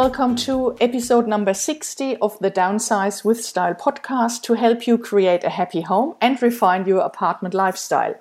welcome 0.00 0.34
to 0.34 0.74
episode 0.80 1.28
number 1.28 1.52
60 1.52 2.16
of 2.22 2.38
the 2.38 2.50
Downsize 2.50 3.22
with 3.22 3.44
Style 3.44 3.74
podcast 3.74 4.40
to 4.44 4.54
help 4.54 4.86
you 4.86 4.96
create 4.96 5.44
a 5.44 5.50
happy 5.50 5.82
home 5.82 6.14
and 6.22 6.40
refine 6.40 6.86
your 6.86 7.00
apartment 7.00 7.52
lifestyle. 7.52 8.14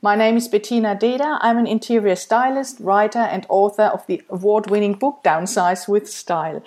My 0.00 0.16
name 0.16 0.38
is 0.38 0.48
Bettina 0.48 0.96
Deda. 0.96 1.36
I'm 1.42 1.58
an 1.58 1.66
interior 1.66 2.16
stylist, 2.16 2.80
writer, 2.80 3.18
and 3.18 3.44
author 3.50 3.82
of 3.82 4.06
the 4.06 4.22
award 4.30 4.70
winning 4.70 4.94
book 4.94 5.20
Downsize 5.22 5.86
with 5.86 6.08
Style. 6.08 6.62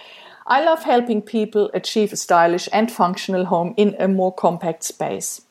I 0.46 0.64
love 0.64 0.84
helping 0.84 1.24
people 1.24 1.72
achieve 1.74 2.14
a 2.14 2.16
stylish 2.16 2.70
and 2.72 2.92
functional 2.92 3.46
home 3.46 3.74
in 3.76 3.96
a 3.98 4.08
more 4.08 4.32
compact 4.36 4.84
space. 4.84 5.42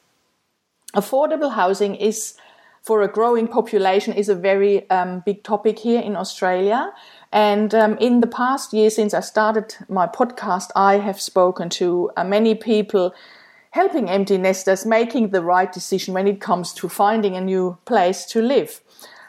Affordable 0.95 1.55
housing 1.55 1.97
is 1.97 2.35
for 2.83 3.03
a 3.03 3.09
growing 3.09 3.49
population 3.49 4.15
is 4.15 4.29
a 4.29 4.35
very 4.35 4.89
um, 4.91 5.23
big 5.27 5.43
topic 5.43 5.79
here 5.79 6.01
in 6.01 6.17
Australia. 6.17 6.93
And 7.33 7.75
um, 7.75 7.99
in 7.99 8.21
the 8.21 8.27
past 8.27 8.73
year, 8.73 8.91
since 8.91 9.13
I 9.13 9.21
started 9.21 9.75
my 9.89 10.07
podcast, 10.07 10.71
I 10.75 10.99
have 10.99 11.21
spoken 11.21 11.69
to 11.71 12.11
uh, 12.17 12.25
many 12.25 12.55
people 12.55 13.15
helping 13.71 14.09
empty 14.09 14.39
nesters 14.39 14.87
making 14.87 15.31
the 15.31 15.43
right 15.43 15.71
decision 15.71 16.15
when 16.15 16.27
it 16.27 16.41
comes 16.41 16.73
to 16.75 16.89
finding 16.89 17.37
a 17.37 17.41
new 17.41 17.77
place 17.85 18.25
to 18.27 18.41
live. 18.41 18.81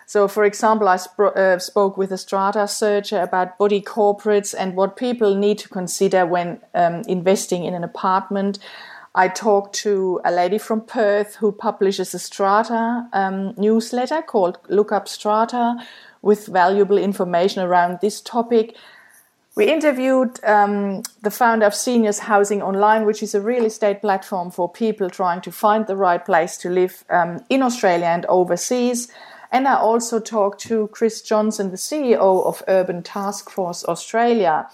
So, 0.05 0.27
for 0.27 0.43
example, 0.43 0.87
I 0.87 0.95
sp- 0.97 1.35
uh, 1.35 1.59
spoke 1.59 1.97
with 1.97 2.11
a 2.11 2.17
strata 2.17 2.67
searcher 2.67 3.21
about 3.21 3.59
body 3.59 3.81
corporates 3.81 4.55
and 4.57 4.75
what 4.75 4.95
people 4.95 5.35
need 5.35 5.59
to 5.59 5.69
consider 5.69 6.25
when 6.25 6.61
um, 6.73 7.03
investing 7.07 7.63
in 7.63 7.75
an 7.75 7.83
apartment. 7.83 8.57
I 9.13 9.27
talked 9.27 9.75
to 9.83 10.19
a 10.23 10.31
lady 10.31 10.57
from 10.57 10.81
Perth 10.81 11.35
who 11.35 11.51
publishes 11.51 12.13
a 12.13 12.19
strata 12.19 13.07
um, 13.13 13.53
newsletter 13.57 14.21
called 14.21 14.57
Look 14.67 14.91
Up 14.91 15.07
Strata, 15.07 15.75
with 16.21 16.47
valuable 16.47 16.97
information 16.97 17.63
around 17.63 17.99
this 18.01 18.21
topic. 18.21 18.75
We 19.55 19.65
interviewed 19.65 20.39
um, 20.43 21.03
the 21.21 21.31
founder 21.31 21.65
of 21.65 21.75
Seniors 21.75 22.19
Housing 22.19 22.61
Online, 22.61 23.05
which 23.05 23.21
is 23.23 23.35
a 23.35 23.41
real 23.41 23.65
estate 23.65 24.01
platform 24.01 24.51
for 24.51 24.71
people 24.71 25.09
trying 25.09 25.41
to 25.41 25.51
find 25.51 25.87
the 25.87 25.95
right 25.95 26.23
place 26.23 26.55
to 26.57 26.69
live 26.69 27.03
um, 27.09 27.43
in 27.49 27.61
Australia 27.61 28.05
and 28.05 28.25
overseas. 28.27 29.11
And 29.51 29.67
I 29.67 29.75
also 29.75 30.19
talked 30.19 30.61
to 30.61 30.87
Chris 30.89 31.21
Johnson, 31.21 31.71
the 31.71 31.77
CEO 31.77 32.45
of 32.45 32.63
Urban 32.67 33.01
Task 33.01 33.49
Force 33.49 33.83
Australia, 33.83 34.69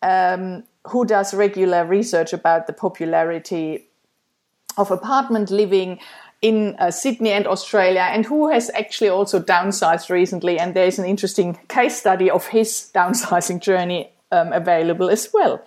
um, 0.00 0.62
who 0.88 1.04
does 1.04 1.34
regular 1.34 1.84
research 1.84 2.32
about 2.32 2.66
the 2.66 2.72
popularity 2.72 3.88
of 4.78 4.90
apartment 4.90 5.50
living 5.50 5.98
in 6.42 6.74
uh, 6.78 6.90
Sydney 6.90 7.30
and 7.30 7.46
Australia, 7.46 8.08
and 8.10 8.26
who 8.26 8.50
has 8.50 8.70
actually 8.74 9.08
also 9.08 9.40
downsized 9.40 10.10
recently. 10.10 10.58
And 10.58 10.74
there's 10.74 10.98
an 10.98 11.04
interesting 11.04 11.58
case 11.68 11.98
study 11.98 12.28
of 12.30 12.48
his 12.48 12.90
downsizing 12.94 13.60
journey 13.60 14.10
um, 14.32 14.52
available 14.52 15.08
as 15.08 15.30
well. 15.32 15.64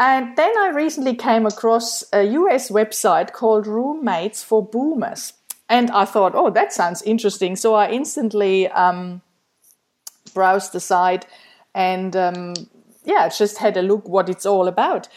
And 0.00 0.36
then 0.36 0.56
I 0.58 0.68
recently 0.68 1.14
came 1.14 1.46
across 1.46 2.04
a 2.12 2.22
US 2.24 2.70
website 2.70 3.32
called 3.32 3.66
Roommates 3.66 4.42
for 4.42 4.64
Boomers. 4.64 5.32
And 5.68 5.90
I 5.90 6.04
thought, 6.04 6.32
oh, 6.34 6.50
that 6.50 6.72
sounds 6.72 7.02
interesting. 7.02 7.56
So 7.56 7.74
I 7.74 7.90
instantly 7.90 8.68
um, 8.68 9.22
browsed 10.34 10.72
the 10.72 10.80
site 10.80 11.26
and, 11.74 12.16
um, 12.16 12.54
yeah, 13.04 13.28
just 13.28 13.58
had 13.58 13.76
a 13.76 13.82
look 13.82 14.08
what 14.08 14.28
it's 14.28 14.46
all 14.46 14.66
about. 14.66 15.08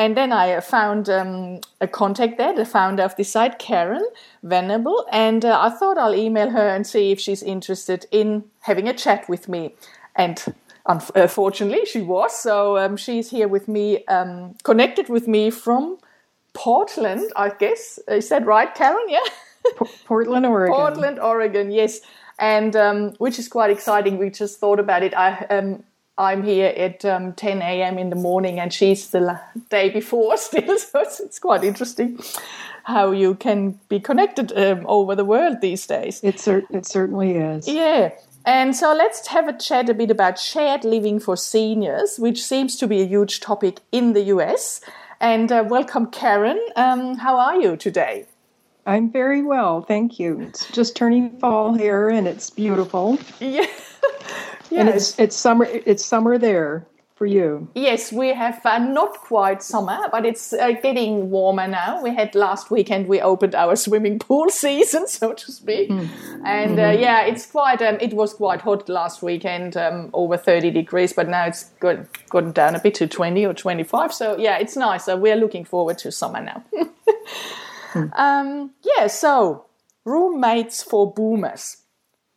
And 0.00 0.16
then 0.16 0.32
I 0.32 0.58
found 0.60 1.10
um, 1.10 1.60
a 1.82 1.86
contact 1.86 2.38
there, 2.38 2.54
the 2.54 2.64
founder 2.64 3.02
of 3.02 3.14
the 3.16 3.22
site, 3.22 3.58
Karen 3.58 4.08
Venable, 4.42 5.04
and 5.12 5.44
uh, 5.44 5.60
I 5.60 5.68
thought 5.68 5.98
I'll 5.98 6.14
email 6.14 6.48
her 6.48 6.68
and 6.68 6.86
see 6.86 7.10
if 7.12 7.20
she's 7.20 7.42
interested 7.42 8.06
in 8.10 8.44
having 8.60 8.88
a 8.88 8.94
chat 8.94 9.28
with 9.28 9.46
me. 9.46 9.74
And 10.16 10.42
unfortunately, 10.86 11.84
she 11.84 12.00
was. 12.00 12.34
So 12.34 12.78
um, 12.78 12.96
she's 12.96 13.28
here 13.28 13.46
with 13.46 13.68
me, 13.68 14.02
um, 14.06 14.54
connected 14.62 15.10
with 15.10 15.28
me 15.28 15.50
from 15.50 15.98
Portland, 16.54 17.30
I 17.36 17.50
guess. 17.50 17.98
Is 18.08 18.30
that 18.30 18.46
right, 18.46 18.74
Karen? 18.74 19.04
Yeah. 19.06 19.20
Portland, 20.06 20.46
Oregon. 20.46 20.74
Portland, 20.74 21.18
Oregon. 21.20 21.70
Yes, 21.70 22.00
and 22.38 22.74
um, 22.74 23.10
which 23.18 23.38
is 23.38 23.48
quite 23.48 23.70
exciting. 23.70 24.16
We 24.16 24.30
just 24.30 24.60
thought 24.60 24.80
about 24.80 25.02
it. 25.02 25.12
I 25.12 25.44
um, 25.50 25.84
I'm 26.20 26.42
here 26.42 26.66
at 26.76 27.02
um, 27.06 27.32
10 27.32 27.62
a.m. 27.62 27.98
in 27.98 28.10
the 28.10 28.16
morning, 28.16 28.60
and 28.60 28.70
she's 28.70 29.08
the 29.08 29.40
day 29.70 29.88
before 29.88 30.36
still. 30.36 30.78
So 30.78 31.00
it's, 31.00 31.18
it's 31.18 31.38
quite 31.38 31.64
interesting 31.64 32.20
how 32.84 33.12
you 33.12 33.34
can 33.36 33.80
be 33.88 34.00
connected 34.00 34.52
um, 34.52 34.84
over 34.86 35.14
the 35.14 35.24
world 35.24 35.62
these 35.62 35.86
days. 35.86 36.20
It, 36.22 36.38
cer- 36.38 36.66
it 36.70 36.84
certainly 36.84 37.36
is. 37.36 37.66
Yeah. 37.66 38.10
And 38.44 38.76
so 38.76 38.94
let's 38.94 39.26
have 39.28 39.48
a 39.48 39.56
chat 39.56 39.88
a 39.88 39.94
bit 39.94 40.10
about 40.10 40.38
shared 40.38 40.84
living 40.84 41.20
for 41.20 41.38
seniors, 41.38 42.18
which 42.18 42.44
seems 42.44 42.76
to 42.76 42.86
be 42.86 43.00
a 43.00 43.06
huge 43.06 43.40
topic 43.40 43.80
in 43.90 44.12
the 44.12 44.22
US. 44.24 44.82
And 45.20 45.50
uh, 45.50 45.64
welcome, 45.66 46.06
Karen. 46.10 46.60
Um, 46.76 47.16
how 47.16 47.38
are 47.38 47.58
you 47.58 47.78
today? 47.78 48.26
I'm 48.84 49.10
very 49.10 49.42
well, 49.42 49.82
thank 49.82 50.18
you. 50.18 50.40
It's 50.40 50.70
just 50.70 50.96
turning 50.96 51.38
fall 51.38 51.74
here, 51.74 52.10
and 52.10 52.26
it's 52.28 52.50
beautiful. 52.50 53.18
Yeah. 53.38 53.66
And 54.78 54.88
it's 54.88 55.18
it's 55.18 55.36
summer. 55.36 55.64
It's 55.64 56.04
summer 56.04 56.38
there 56.38 56.86
for 57.20 57.26
you. 57.26 57.68
Yes, 57.74 58.10
we 58.12 58.32
have 58.32 58.64
uh, 58.64 58.78
not 58.78 59.12
quite 59.18 59.62
summer, 59.62 60.08
but 60.10 60.24
it's 60.24 60.54
uh, 60.54 60.72
getting 60.82 61.28
warmer 61.28 61.68
now. 61.68 62.02
We 62.02 62.14
had 62.14 62.34
last 62.34 62.70
weekend 62.70 63.08
we 63.08 63.20
opened 63.20 63.54
our 63.54 63.76
swimming 63.76 64.18
pool 64.26 64.48
season, 64.48 65.06
so 65.06 65.34
to 65.34 65.52
speak, 65.52 65.90
mm-hmm. 65.90 66.46
and 66.46 66.78
uh, 66.80 66.82
mm-hmm. 66.82 67.02
yeah, 67.02 67.26
it's 67.26 67.44
quite. 67.44 67.82
Um, 67.82 67.98
it 68.00 68.14
was 68.14 68.32
quite 68.32 68.62
hot 68.62 68.88
last 68.88 69.22
weekend, 69.22 69.76
um, 69.76 70.08
over 70.14 70.38
thirty 70.38 70.70
degrees, 70.70 71.12
but 71.12 71.28
now 71.28 71.44
it's 71.44 71.64
gone 72.30 72.52
down 72.52 72.74
a 72.74 72.80
bit 72.80 72.94
to 72.94 73.06
twenty 73.06 73.44
or 73.44 73.52
twenty 73.52 73.84
five. 73.84 74.14
So 74.14 74.38
yeah, 74.38 74.56
it's 74.56 74.74
nice. 74.74 75.04
So 75.04 75.18
we're 75.18 75.36
looking 75.36 75.66
forward 75.66 75.98
to 75.98 76.10
summer 76.10 76.40
now. 76.40 76.64
mm. 77.92 78.18
um, 78.18 78.70
yeah, 78.82 79.08
so 79.08 79.66
roommates 80.06 80.82
for 80.82 81.12
boomers. 81.12 81.76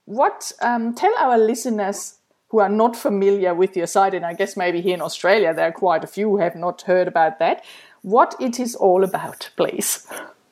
What 0.03 0.51
um, 0.61 0.93
tell 0.93 1.15
our 1.17 1.37
listeners 1.37 2.15
who 2.53 2.59
are 2.59 2.69
not 2.69 2.95
familiar 2.95 3.51
with 3.51 3.75
your 3.75 3.87
site, 3.87 4.13
and 4.13 4.23
I 4.23 4.33
guess 4.35 4.55
maybe 4.55 4.79
here 4.79 4.93
in 4.93 5.01
Australia 5.01 5.55
there 5.55 5.69
are 5.69 5.71
quite 5.71 6.03
a 6.03 6.07
few 6.07 6.29
who 6.29 6.37
have 6.37 6.55
not 6.55 6.83
heard 6.83 7.07
about 7.07 7.39
that, 7.39 7.65
what 8.03 8.35
it 8.39 8.59
is 8.59 8.75
all 8.75 9.03
about, 9.03 9.49
please. 9.57 10.07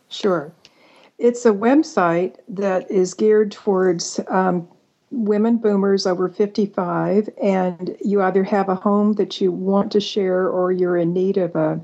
Sure. 0.09 0.51
It's 1.19 1.45
a 1.45 1.51
website 1.51 2.37
that 2.49 2.89
is 2.89 3.13
geared 3.13 3.51
towards 3.51 4.19
um, 4.29 4.67
women 5.11 5.57
boomers 5.57 6.07
over 6.07 6.27
55, 6.27 7.29
and 7.41 7.95
you 8.03 8.23
either 8.23 8.43
have 8.43 8.67
a 8.67 8.73
home 8.73 9.13
that 9.13 9.39
you 9.39 9.51
want 9.51 9.91
to 9.91 9.99
share 9.99 10.49
or 10.49 10.71
you're 10.71 10.97
in 10.97 11.13
need 11.13 11.37
of 11.37 11.55
a 11.55 11.79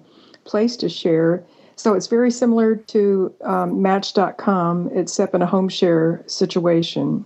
place 0.46 0.76
to 0.78 0.90
share. 0.90 1.44
So 1.76 1.94
it's 1.94 2.08
very 2.08 2.32
similar 2.32 2.76
to 2.76 3.32
um, 3.44 3.84
Match.com, 3.84 4.90
except 4.96 5.36
in 5.36 5.44
a 5.44 5.46
home 5.46 5.70
share 5.70 6.24
situation. 6.26 7.24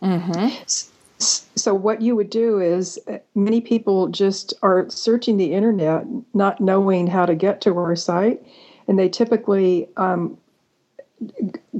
Mm-hmm. 0.00 0.92
So, 1.18 1.74
what 1.74 2.02
you 2.02 2.14
would 2.14 2.30
do 2.30 2.60
is 2.60 2.98
uh, 3.08 3.18
many 3.34 3.60
people 3.60 4.08
just 4.08 4.52
are 4.62 4.88
searching 4.90 5.38
the 5.38 5.54
internet, 5.54 6.04
not 6.34 6.60
knowing 6.60 7.06
how 7.06 7.24
to 7.24 7.34
get 7.34 7.60
to 7.62 7.76
our 7.78 7.96
site, 7.96 8.42
and 8.86 8.98
they 8.98 9.08
typically 9.08 9.88
um, 9.96 10.36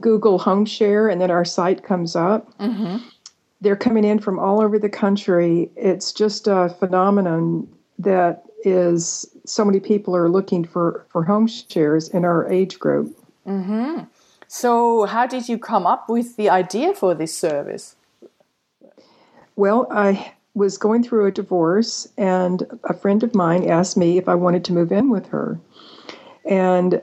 Google 0.00 0.38
home 0.38 0.64
share, 0.64 1.08
and 1.08 1.20
then 1.20 1.30
our 1.30 1.44
site 1.44 1.84
comes 1.84 2.16
up. 2.16 2.56
Mm-hmm. 2.58 2.96
They're 3.60 3.76
coming 3.76 4.04
in 4.04 4.18
from 4.18 4.38
all 4.38 4.60
over 4.60 4.78
the 4.78 4.88
country. 4.88 5.70
It's 5.76 6.12
just 6.12 6.46
a 6.46 6.74
phenomenon 6.78 7.68
that 7.98 8.44
is 8.64 9.26
so 9.44 9.64
many 9.64 9.80
people 9.80 10.16
are 10.16 10.30
looking 10.30 10.64
for 10.64 11.06
for 11.10 11.24
home 11.24 11.46
shares 11.46 12.08
in 12.08 12.24
our 12.24 12.50
age 12.50 12.78
group. 12.78 13.16
Mm-hmm. 13.46 14.04
So, 14.48 15.04
how 15.04 15.26
did 15.26 15.48
you 15.48 15.58
come 15.58 15.86
up 15.86 16.08
with 16.08 16.36
the 16.36 16.48
idea 16.48 16.94
for 16.94 17.14
this 17.14 17.36
service? 17.36 17.95
Well, 19.56 19.86
I 19.90 20.32
was 20.54 20.78
going 20.78 21.02
through 21.02 21.26
a 21.26 21.32
divorce, 21.32 22.06
and 22.16 22.66
a 22.84 22.94
friend 22.94 23.22
of 23.22 23.34
mine 23.34 23.68
asked 23.68 23.96
me 23.96 24.18
if 24.18 24.28
I 24.28 24.34
wanted 24.34 24.64
to 24.66 24.72
move 24.72 24.92
in 24.92 25.10
with 25.10 25.26
her, 25.28 25.58
and 26.44 27.02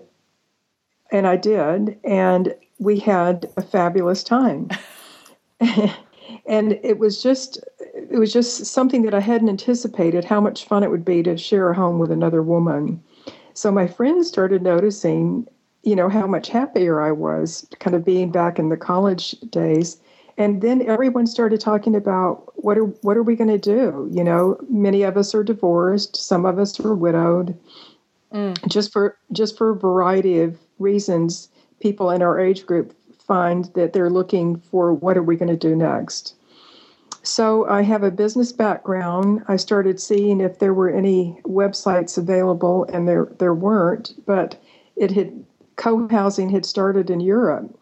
and 1.12 1.28
I 1.28 1.36
did, 1.36 2.00
and 2.04 2.56
we 2.80 3.00
had 3.00 3.50
a 3.58 3.62
fabulous 3.62 4.24
time. 4.24 4.70
and 5.60 6.80
it 6.84 7.00
was 7.00 7.22
just 7.22 7.60
it 7.94 8.20
was 8.20 8.34
just 8.34 8.66
something 8.66 9.04
that 9.04 9.14
I 9.14 9.20
hadn't 9.20 9.50
anticipated 9.50 10.26
how 10.26 10.42
much 10.42 10.66
fun 10.66 10.84
it 10.84 10.92
would 10.92 11.06
be 11.06 11.24
to 11.24 11.38
share 11.38 11.70
a 11.70 11.76
home 11.76 12.00
with 12.00 12.12
another 12.12 12.42
woman. 12.42 13.04
So 13.54 13.72
my 13.72 13.88
friends 13.88 14.28
started 14.28 14.62
noticing, 14.62 15.48
you 15.84 15.96
know, 15.96 16.10
how 16.10 16.28
much 16.28 16.50
happier 16.50 17.02
I 17.02 17.12
was 17.12 17.68
kind 17.80 17.96
of 17.96 18.06
being 18.06 18.32
back 18.32 18.58
in 18.58 18.70
the 18.70 18.78
college 18.78 19.32
days 19.50 19.98
and 20.38 20.62
then 20.62 20.82
everyone 20.88 21.28
started 21.28 21.60
talking 21.60 21.96
about 21.96 22.52
what 22.64 22.78
are 22.78 22.86
what 23.02 23.18
are 23.18 23.24
we 23.24 23.36
going 23.36 23.50
to 23.50 23.58
do 23.58 24.10
you 24.12 24.24
know 24.24 24.58
many 24.70 25.04
of 25.04 25.18
us 25.18 25.34
are 25.36 25.44
divorced 25.44 26.16
some 26.16 26.46
of 26.46 26.60
us 26.60 26.80
are 26.80 26.96
widowed 26.96 27.58
mm. 28.34 28.68
just 28.68 28.92
for 28.92 29.18
just 29.32 29.58
for 29.58 29.72
a 29.72 29.76
variety 29.76 30.40
of 30.40 30.58
reasons 30.80 31.50
people 31.80 32.10
in 32.10 32.22
our 32.22 32.40
age 32.40 32.66
group 32.66 32.96
find 33.28 33.66
that 33.76 33.94
they're 33.94 34.10
looking 34.10 34.58
for 34.60 34.94
what 34.94 35.18
are 35.18 35.24
we 35.24 35.36
going 35.36 35.50
to 35.50 35.58
do 35.58 35.76
next 35.76 36.36
So 37.24 37.66
I 37.70 37.84
have 37.84 38.04
a 38.04 38.12
business 38.12 38.52
background. 38.52 39.44
I 39.48 39.56
started 39.56 40.00
seeing 40.02 40.42
if 40.42 40.60
there 40.60 40.74
were 40.74 40.90
any 40.90 41.40
websites 41.44 42.18
available, 42.18 42.86
and 42.92 43.08
there 43.08 43.30
there 43.40 43.54
weren't. 43.54 44.14
But 44.26 44.62
it 44.98 45.12
had 45.12 45.46
co-housing 45.78 46.50
had 46.50 46.66
started 46.66 47.10
in 47.10 47.22
Europe. 47.22 47.80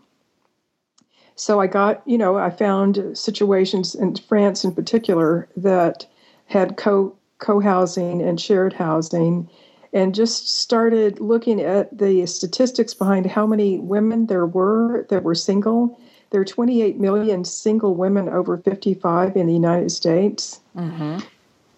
So 1.35 1.59
I 1.59 1.67
got, 1.67 2.01
you 2.05 2.17
know, 2.17 2.37
I 2.37 2.49
found 2.49 3.17
situations 3.17 3.95
in 3.95 4.15
France 4.15 4.63
in 4.63 4.73
particular 4.73 5.47
that 5.57 6.05
had 6.45 6.77
co 6.77 7.15
co-housing 7.39 8.21
and 8.21 8.39
shared 8.39 8.73
housing 8.73 9.49
and 9.93 10.13
just 10.13 10.59
started 10.59 11.19
looking 11.19 11.59
at 11.59 11.97
the 11.97 12.25
statistics 12.27 12.93
behind 12.93 13.25
how 13.25 13.47
many 13.47 13.79
women 13.79 14.27
there 14.27 14.45
were 14.45 15.07
that 15.09 15.23
were 15.23 15.35
single 15.35 15.97
there 16.31 16.39
are 16.39 16.45
28 16.45 16.97
million 16.97 17.45
single 17.45 17.93
women 17.93 18.27
over 18.29 18.57
55 18.57 19.35
in 19.35 19.47
the 19.47 19.53
United 19.53 19.91
States. 19.91 20.61
Mm-hmm. 20.75 21.19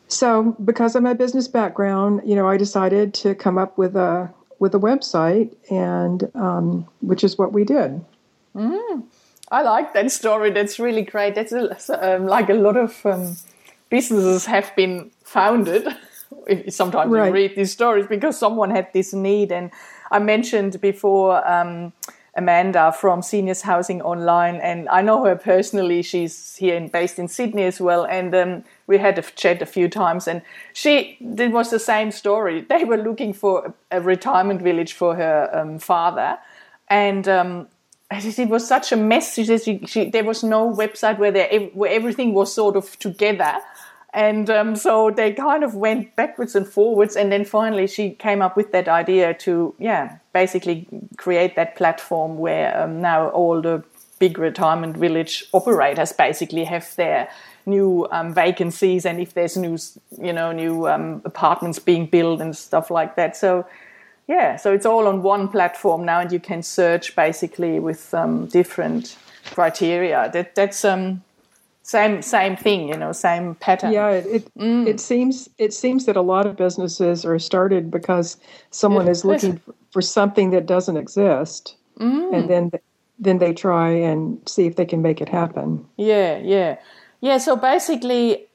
So, 0.08 0.56
because 0.64 0.96
of 0.96 1.02
my 1.02 1.14
business 1.14 1.48
background, 1.48 2.22
you 2.24 2.36
know, 2.36 2.48
I 2.48 2.58
decided 2.58 3.16
to 3.16 3.34
come 3.34 3.58
up 3.58 3.78
with 3.78 3.96
a 3.96 4.32
with 4.60 4.76
a 4.76 4.80
website, 4.80 5.56
and 5.72 6.30
um, 6.36 6.88
which 7.02 7.24
is 7.24 7.38
what 7.38 7.52
we 7.52 7.64
did. 7.64 8.06
Mm. 8.56 9.04
I 9.54 9.62
like 9.62 9.94
that 9.94 10.12
story. 10.12 10.50
That's 10.50 10.80
really 10.80 11.04
great. 11.04 11.36
That's 11.36 11.54
a, 11.54 12.16
um, 12.16 12.26
like 12.26 12.50
a 12.50 12.56
lot 12.56 12.76
of 12.76 13.06
um, 13.06 13.38
businesses 13.92 14.48
have 14.48 14.76
been 14.76 15.12
founded. 15.24 15.88
Sometimes 16.70 17.12
right. 17.12 17.28
you 17.28 17.34
read 17.34 17.56
these 17.56 17.72
stories 17.72 18.08
because 18.08 18.36
someone 18.38 18.72
had 18.72 18.92
this 18.94 19.14
need, 19.14 19.52
and 19.52 19.70
I 20.10 20.18
mentioned 20.18 20.82
before 20.82 21.48
um, 21.48 21.94
Amanda 22.36 22.92
from 22.92 23.22
Seniors 23.22 23.62
Housing 23.62 24.02
Online, 24.02 24.56
and 24.56 24.90
I 24.90 25.04
know 25.04 25.24
her 25.24 25.36
personally. 25.36 26.02
She's 26.02 26.56
here 26.56 26.76
in, 26.76 26.88
based 26.88 27.20
in 27.20 27.28
Sydney 27.28 27.66
as 27.66 27.80
well, 27.80 28.06
and 28.06 28.34
um, 28.34 28.64
we 28.88 28.98
had 28.98 29.20
a 29.20 29.22
chat 29.22 29.62
a 29.62 29.68
few 29.68 29.88
times. 29.88 30.28
And 30.28 30.42
she, 30.74 31.18
it 31.22 31.52
was 31.52 31.70
the 31.70 31.80
same 31.80 32.10
story. 32.10 32.62
They 32.62 32.86
were 32.86 32.98
looking 32.98 33.34
for 33.34 33.76
a 33.92 34.02
retirement 34.02 34.64
village 34.64 34.94
for 34.94 35.16
her 35.16 35.48
um, 35.54 35.78
father, 35.78 36.40
and 36.90 37.28
um, 37.28 37.68
it 38.22 38.50
was 38.50 38.68
such 38.68 38.92
a 38.92 38.96
mess. 38.98 39.36
She 39.36 39.46
said 39.46 39.64
she, 39.64 39.80
she, 39.86 40.10
there 40.10 40.24
was 40.24 40.44
no 40.44 40.74
website 40.74 41.18
where, 41.18 41.32
where 41.74 41.92
everything 41.92 42.34
was 42.34 42.54
sort 42.54 42.76
of 42.76 42.98
together. 43.00 43.58
And 44.14 44.48
um, 44.50 44.76
so 44.76 45.10
they 45.10 45.34
kind 45.34 45.64
of 45.64 45.74
went 45.74 46.16
backwards 46.16 46.56
and 46.56 46.68
forwards, 46.68 47.16
and 47.16 47.32
then 47.32 47.46
finally 47.46 47.88
she 47.88 48.12
came 48.12 48.44
up 48.44 48.56
with 48.56 48.72
that 48.72 48.88
idea 48.88 49.34
to, 49.36 49.74
yeah, 49.80 50.18
basically 50.34 50.88
create 51.18 51.56
that 51.56 51.76
platform 51.76 52.38
where 52.38 52.80
um, 52.80 53.02
now 53.02 53.30
all 53.30 53.60
the 53.60 53.84
big 54.20 54.38
retirement 54.38 54.96
village 54.98 55.46
operators 55.52 56.14
basically 56.14 56.64
have 56.64 56.96
their 56.96 57.28
new 57.66 58.08
um, 58.12 58.34
vacancies, 58.34 59.06
and 59.06 59.20
if 59.20 59.34
there's 59.34 59.58
new, 59.58 59.78
you 60.22 60.32
know, 60.32 60.52
new 60.52 60.88
um, 60.88 61.22
apartments 61.26 61.80
being 61.80 62.06
built 62.06 62.40
and 62.40 62.56
stuff 62.56 62.92
like 62.92 63.16
that. 63.16 63.36
So, 63.36 63.66
yeah, 64.28 64.56
so 64.56 64.74
it's 64.74 64.86
all 64.86 65.08
on 65.08 65.22
one 65.22 65.48
platform 65.48 66.06
now, 66.06 66.20
and 66.20 66.32
you 66.32 66.40
can 66.40 66.64
search 66.64 67.16
basically 67.16 67.80
with 67.80 68.14
um, 68.14 68.48
different 68.48 69.18
criteria. 69.52 70.30
That 70.34 70.56
that's 70.56 70.86
um 70.86 71.22
same 71.84 72.22
same 72.22 72.56
thing 72.56 72.88
you 72.88 72.96
know 72.96 73.12
same 73.12 73.56
pattern 73.56 73.92
yeah 73.92 74.10
it 74.10 74.26
it, 74.26 74.56
mm. 74.58 74.88
it, 74.88 75.00
seems 75.00 75.50
it 75.58 75.74
seems 75.74 76.06
that 76.06 76.16
a 76.16 76.22
lot 76.22 76.46
of 76.46 76.56
businesses 76.56 77.26
are 77.26 77.38
started 77.38 77.92
because 77.92 78.38
someone 78.72 79.08
is 79.10 79.26
looking 79.26 79.60
for 79.92 80.02
something 80.02 80.52
that 80.52 80.66
doesn't 80.66 80.96
exist 80.96 81.76
mm. 82.00 82.34
and 82.34 82.50
then 82.50 82.72
then 83.20 83.38
they 83.38 83.54
try 83.54 83.90
and 83.90 84.40
see 84.48 84.66
if 84.66 84.78
they 84.78 84.86
can 84.86 85.02
make 85.02 85.20
it 85.20 85.28
happen 85.28 85.86
yeah 85.98 86.38
yeah 86.38 86.78
yeah 87.20 87.38
so 87.38 87.56
basically 87.58 88.48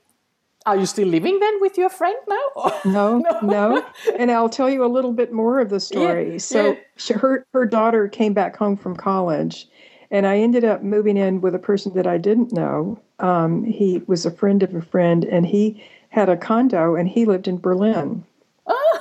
are 0.69 0.77
you 0.77 0.87
still 0.87 1.09
living 1.09 1.39
then 1.41 1.61
with 1.61 1.77
your 1.77 1.89
friend 1.89 2.17
now 2.29 2.81
no, 2.85 3.19
no 3.19 3.41
no 3.43 3.87
and 4.19 4.31
i'll 4.31 4.49
tell 4.49 4.71
you 4.71 4.85
a 4.85 4.87
little 4.87 5.13
bit 5.13 5.33
more 5.33 5.61
of 5.61 5.71
the 5.71 5.81
story 5.81 6.33
yeah, 6.33 6.39
so 6.39 6.77
yeah. 7.07 7.17
her 7.17 7.47
her 7.53 7.67
daughter 7.67 8.09
came 8.09 8.35
back 8.35 8.57
home 8.57 8.77
from 8.77 8.95
college 8.95 9.67
and 10.11 10.27
I 10.27 10.39
ended 10.39 10.65
up 10.65 10.83
moving 10.83 11.17
in 11.17 11.41
with 11.41 11.55
a 11.55 11.59
person 11.59 11.93
that 11.95 12.07
I 12.07 12.19
didn't 12.19 12.53
know. 12.53 12.99
Um, 13.19 13.65
he 13.65 14.03
was 14.07 14.25
a 14.25 14.31
friend 14.31 14.63
of 14.63 14.75
a 14.75 14.81
friend, 14.81 15.25
and 15.25 15.47
he 15.47 15.85
had 16.09 16.29
a 16.29 16.37
condo, 16.37 16.95
and 16.95 17.09
he 17.09 17.27
lived 17.27 17.49
in 17.49 17.59
Berlin. 17.59 18.25
Oh. 18.67 19.01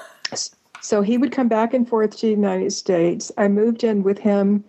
So 0.82 1.02
he 1.02 1.18
would 1.18 1.32
come 1.32 1.48
back 1.48 1.74
and 1.74 1.88
forth 1.88 2.18
to 2.18 2.26
the 2.28 2.32
United 2.32 2.72
States. 2.72 3.32
I 3.38 3.48
moved 3.48 3.84
in 3.84 4.04
with 4.04 4.20
him 4.20 4.64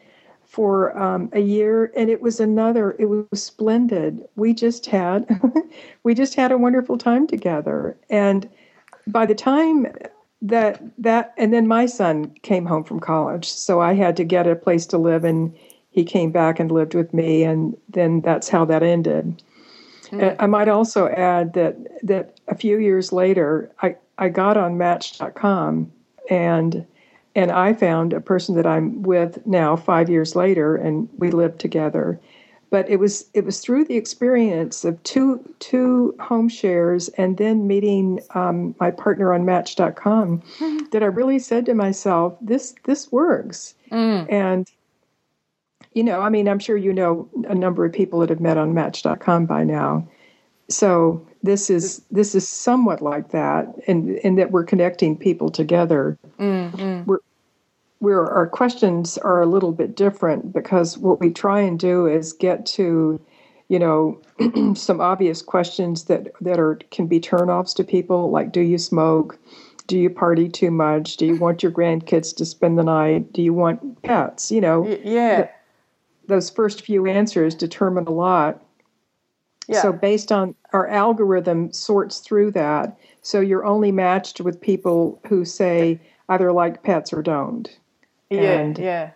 for 0.49 0.97
um, 0.99 1.29
a 1.33 1.41
year, 1.41 1.93
and 1.95 2.09
it 2.09 2.23
was 2.23 2.41
another. 2.41 2.97
It 2.99 3.05
was 3.05 3.43
splendid. 3.43 4.27
We 4.35 4.55
just 4.55 4.87
had, 4.87 5.29
we 6.03 6.15
just 6.15 6.35
had 6.35 6.51
a 6.51 6.59
wonderful 6.59 6.97
time 6.97 7.27
together. 7.27 7.97
And 8.09 8.49
by 9.07 9.27
the 9.27 9.35
time 9.35 9.87
that 10.41 10.83
that, 10.99 11.35
and 11.37 11.53
then 11.53 11.67
my 11.67 11.87
son 11.87 12.35
came 12.43 12.65
home 12.65 12.83
from 12.83 12.99
college, 12.99 13.49
so 13.49 13.81
I 13.81 13.93
had 13.93 14.17
to 14.17 14.25
get 14.25 14.47
a 14.47 14.57
place 14.57 14.87
to 14.87 14.99
live 14.99 15.25
and 15.25 15.55
he 15.91 16.05
came 16.05 16.31
back 16.31 16.59
and 16.59 16.71
lived 16.71 16.95
with 16.95 17.13
me, 17.13 17.43
and 17.45 17.77
then 17.89 18.21
that's 18.23 18.49
how 18.49 18.65
that 18.65 18.83
ended. 18.83 19.43
Mm. 20.11 20.37
I 20.39 20.47
might 20.47 20.69
also 20.69 21.09
add 21.09 21.53
that 21.55 21.77
that 22.07 22.39
a 22.49 22.55
few 22.55 22.79
years 22.79 23.13
later, 23.13 23.71
I, 23.83 23.97
I 24.17 24.29
got 24.29 24.57
on 24.57 24.79
Match.com, 24.79 25.93
and 26.31 26.87
and 27.35 27.51
I 27.53 27.73
found 27.73 28.13
a 28.13 28.21
person 28.21 28.55
that 28.57 28.67
I'm 28.67 29.03
with 29.03 29.47
now 29.47 29.77
five 29.77 30.09
years 30.09 30.35
later, 30.35 30.77
and 30.77 31.09
we 31.19 31.31
lived 31.31 31.61
together. 31.61 32.21
But 32.71 32.89
it 32.91 32.97
was 32.97 33.29
it 33.33 33.45
was 33.45 33.61
through 33.61 33.87
the 33.87 33.97
experience 33.97 34.85
of 34.85 35.03
two 35.03 35.43
two 35.59 36.15
home 36.21 36.49
shares 36.49 37.09
and 37.11 37.39
then 37.39 37.67
meeting 37.67 38.21
um, 38.35 38.75
my 38.79 38.91
partner 38.91 39.33
on 39.33 39.47
Match.com 39.47 40.43
that 40.93 41.03
I 41.03 41.07
really 41.07 41.39
said 41.39 41.65
to 41.67 41.75
myself, 41.75 42.37
this 42.41 42.75
this 42.85 43.11
works. 43.11 43.75
Mm. 43.91 44.31
And 44.31 44.71
you 45.95 46.05
know, 46.05 46.21
I 46.21 46.29
mean, 46.29 46.49
I'm 46.49 46.59
sure 46.59 46.77
you 46.77 46.93
know 46.93 47.29
a 47.49 47.55
number 47.55 47.85
of 47.85 47.93
people 47.93 48.21
that 48.21 48.29
have 48.29 48.41
met 48.41 48.59
on 48.59 48.75
Match.com 48.75 49.47
by 49.47 49.65
now. 49.65 50.07
So 50.69 51.27
this 51.43 51.71
is 51.71 52.03
this 52.11 52.35
is 52.35 52.49
somewhat 52.49 53.01
like 53.03 53.31
that, 53.31 53.67
in 53.87 54.17
in 54.19 54.37
that 54.37 54.51
we're 54.51 54.65
connecting 54.65 55.17
people 55.17 55.51
together. 55.51 56.19
Mm-hmm. 56.39 57.05
We're 57.05 57.19
where 58.01 58.25
our 58.27 58.47
questions 58.47 59.19
are 59.19 59.43
a 59.43 59.47
little 59.47 59.73
bit 59.73 59.97
different 59.97 60.53
because 60.53 60.97
what 60.97 61.19
we 61.19 61.31
try 61.31 61.61
and 61.61 61.81
do 61.81 62.07
is 62.07 62.33
get 62.33 62.65
to 62.65 63.21
you 63.69 63.79
know 63.79 64.21
some 64.75 65.01
obvious 65.01 65.43
questions 65.43 66.05
that 66.05 66.29
that 66.41 66.61
are 66.61 66.77
can 66.91 67.07
be 67.07 67.21
turnoffs 67.21 67.75
to 67.75 67.83
people 67.83 68.31
like 68.31 68.53
do 68.53 68.61
you 68.61 68.79
smoke 68.79 69.37
do 69.89 69.99
you 69.99 70.09
party 70.09 70.49
too 70.49 70.71
much 70.71 71.17
do 71.17 71.27
you 71.27 71.35
want 71.41 71.61
your 71.61 71.73
grandkids 71.73 72.35
to 72.37 72.45
spend 72.45 72.79
the 72.79 72.85
night 72.85 73.33
do 73.33 73.43
you 73.43 73.53
want 73.53 74.01
pets 74.03 74.53
you 74.53 74.61
know 74.61 74.87
yeah 75.03 75.49
those 76.29 76.51
first 76.51 76.83
few 76.83 77.07
answers 77.07 77.55
determine 77.55 78.07
a 78.07 78.13
lot. 78.13 78.63
Yeah. 79.69 79.83
So 79.83 79.93
based 79.93 80.33
on 80.33 80.55
our 80.73 80.89
algorithm 80.89 81.73
sorts 81.73 82.19
through 82.19 82.53
that, 82.53 82.99
so 83.23 83.41
you're 83.41 83.65
only 83.65 83.93
matched 83.93 84.41
with 84.41 84.61
people 84.61 85.21
who 85.29 85.45
say 85.45 86.01
either 86.29 86.53
like 86.53 86.83
pets 86.83 87.13
or 87.13 87.23
don't. 87.23 87.69
Yeah, 88.31 88.59
and 88.61 88.79
yeah. 88.79 89.11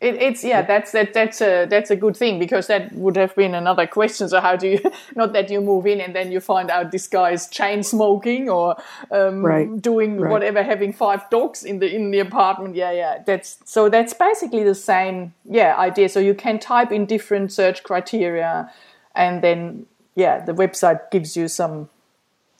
It, 0.00 0.16
it's 0.20 0.44
yeah, 0.44 0.60
that's 0.60 0.92
that 0.92 1.14
that's 1.14 1.40
a 1.40 1.64
that's 1.64 1.90
a 1.90 1.96
good 1.96 2.14
thing 2.14 2.38
because 2.38 2.66
that 2.66 2.92
would 2.92 3.16
have 3.16 3.34
been 3.34 3.54
another 3.54 3.86
question. 3.86 4.28
So 4.28 4.38
how 4.38 4.54
do 4.54 4.68
you 4.68 4.80
not 5.16 5.32
that 5.32 5.50
you 5.50 5.62
move 5.62 5.86
in 5.86 5.98
and 6.00 6.14
then 6.14 6.30
you 6.30 6.40
find 6.40 6.70
out 6.70 6.90
this 6.90 7.06
guy 7.06 7.30
is 7.30 7.48
chain 7.48 7.82
smoking 7.82 8.50
or 8.50 8.76
um, 9.10 9.42
right. 9.42 9.80
doing 9.80 10.20
right. 10.20 10.30
whatever, 10.30 10.62
having 10.62 10.92
five 10.92 11.30
dogs 11.30 11.64
in 11.64 11.78
the 11.78 11.90
in 11.94 12.10
the 12.10 12.18
apartment. 12.18 12.74
Yeah, 12.74 12.90
yeah. 12.90 13.22
That's 13.24 13.58
so 13.64 13.88
that's 13.88 14.12
basically 14.12 14.62
the 14.62 14.74
same 14.74 15.32
yeah 15.48 15.74
idea. 15.78 16.10
So 16.10 16.20
you 16.20 16.34
can 16.34 16.58
type 16.58 16.92
in 16.92 17.06
different 17.06 17.50
search 17.50 17.82
criteria, 17.82 18.70
and 19.14 19.42
then 19.42 19.86
yeah, 20.14 20.44
the 20.44 20.52
website 20.52 21.10
gives 21.10 21.36
you 21.36 21.48
some 21.48 21.88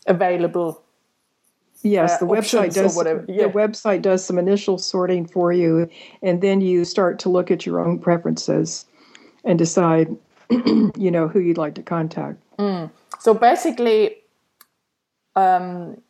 available 0.07 0.85
Yes, 1.85 2.15
uh, 2.15 2.19
the 2.21 2.33
website 2.33 2.73
does. 2.73 2.97
Yeah. 3.29 3.47
The 3.47 3.53
website 3.53 4.01
does 4.01 4.25
some 4.25 4.39
initial 4.39 4.79
sorting 4.79 5.27
for 5.27 5.53
you, 5.53 5.89
and 6.23 6.41
then 6.41 6.63
you 6.63 6.85
start 6.87 7.19
to 7.21 7.29
look 7.29 7.51
at 7.51 7.67
your 7.67 7.79
own 7.79 7.99
preferences 7.99 8.87
and 9.45 9.59
decide, 9.59 10.17
you 10.51 11.11
know, 11.11 11.29
who 11.29 11.41
you'd 11.41 11.59
like 11.59 11.75
to 11.75 11.83
contact. 11.83 12.39
Mm. 12.59 12.91
So 13.21 13.35
basically, 13.35 14.17
um, 15.37 16.01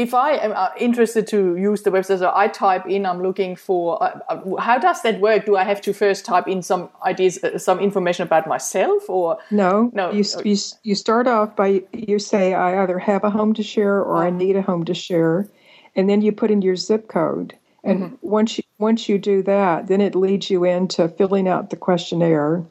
if 0.00 0.14
I 0.14 0.32
am 0.32 0.52
uh, 0.56 0.70
interested 0.78 1.26
to 1.28 1.56
use 1.56 1.82
the 1.82 1.90
website, 1.90 2.20
so 2.20 2.32
I 2.34 2.48
type 2.48 2.86
in, 2.86 3.04
I'm 3.04 3.22
looking 3.22 3.54
for, 3.54 4.02
uh, 4.02 4.18
uh, 4.30 4.56
how 4.56 4.78
does 4.78 5.02
that 5.02 5.20
work? 5.20 5.44
Do 5.44 5.56
I 5.56 5.64
have 5.64 5.80
to 5.82 5.92
first 5.92 6.24
type 6.24 6.48
in 6.48 6.62
some 6.62 6.88
ideas, 7.04 7.42
uh, 7.44 7.58
some 7.58 7.80
information 7.80 8.22
about 8.22 8.46
myself 8.46 9.08
or? 9.10 9.38
No, 9.50 9.90
no. 9.92 10.10
You, 10.10 10.24
you, 10.44 10.56
you 10.82 10.94
start 10.94 11.26
off 11.26 11.54
by, 11.54 11.82
you 11.92 12.18
say, 12.18 12.54
I 12.54 12.82
either 12.82 12.98
have 12.98 13.24
a 13.24 13.30
home 13.30 13.52
to 13.54 13.62
share 13.62 14.00
or. 14.00 14.16
I 14.16 14.30
need 14.30 14.56
a 14.56 14.62
home 14.62 14.84
to 14.86 14.94
share. 14.94 15.48
And 15.94 16.08
then 16.08 16.22
you 16.22 16.32
put 16.32 16.50
in 16.50 16.62
your 16.62 16.76
zip 16.76 17.08
code. 17.08 17.54
And 17.84 18.00
mm-hmm. 18.00 18.14
once 18.22 18.58
you, 18.58 18.64
once 18.78 19.08
you 19.08 19.18
do 19.18 19.42
that, 19.42 19.88
then 19.88 20.00
it 20.00 20.14
leads 20.14 20.50
you 20.50 20.64
into 20.64 21.08
filling 21.08 21.46
out 21.46 21.70
the 21.70 21.76
questionnaire. 21.76 22.64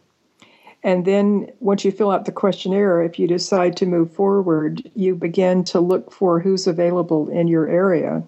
And 0.84 1.06
then 1.06 1.52
once 1.60 1.84
you 1.84 1.92
fill 1.92 2.12
out 2.12 2.26
the 2.26 2.32
questionnaire, 2.32 3.02
if 3.02 3.20
you 3.20 3.28
decide 3.28 3.76
to 3.78 3.86
move 3.86 4.12
forward, 4.14 4.90
you 4.96 5.14
begin 5.14 5.64
to 5.66 5.80
look 5.80 6.12
for 6.12 6.40
who's 6.40 6.68
available 6.68 7.28
in 7.30 7.48
your 7.48 7.68
area. 7.68 8.24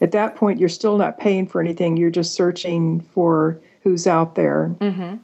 At 0.00 0.12
that 0.12 0.36
point, 0.36 0.60
you're 0.60 0.68
still 0.68 0.96
not 0.96 1.18
paying 1.18 1.46
for 1.46 1.60
anything, 1.60 1.96
you're 1.96 2.10
just 2.10 2.34
searching 2.34 3.00
for 3.00 3.60
who's 3.82 4.06
out 4.06 4.34
there. 4.34 4.74
Mm-hmm. 4.80 5.16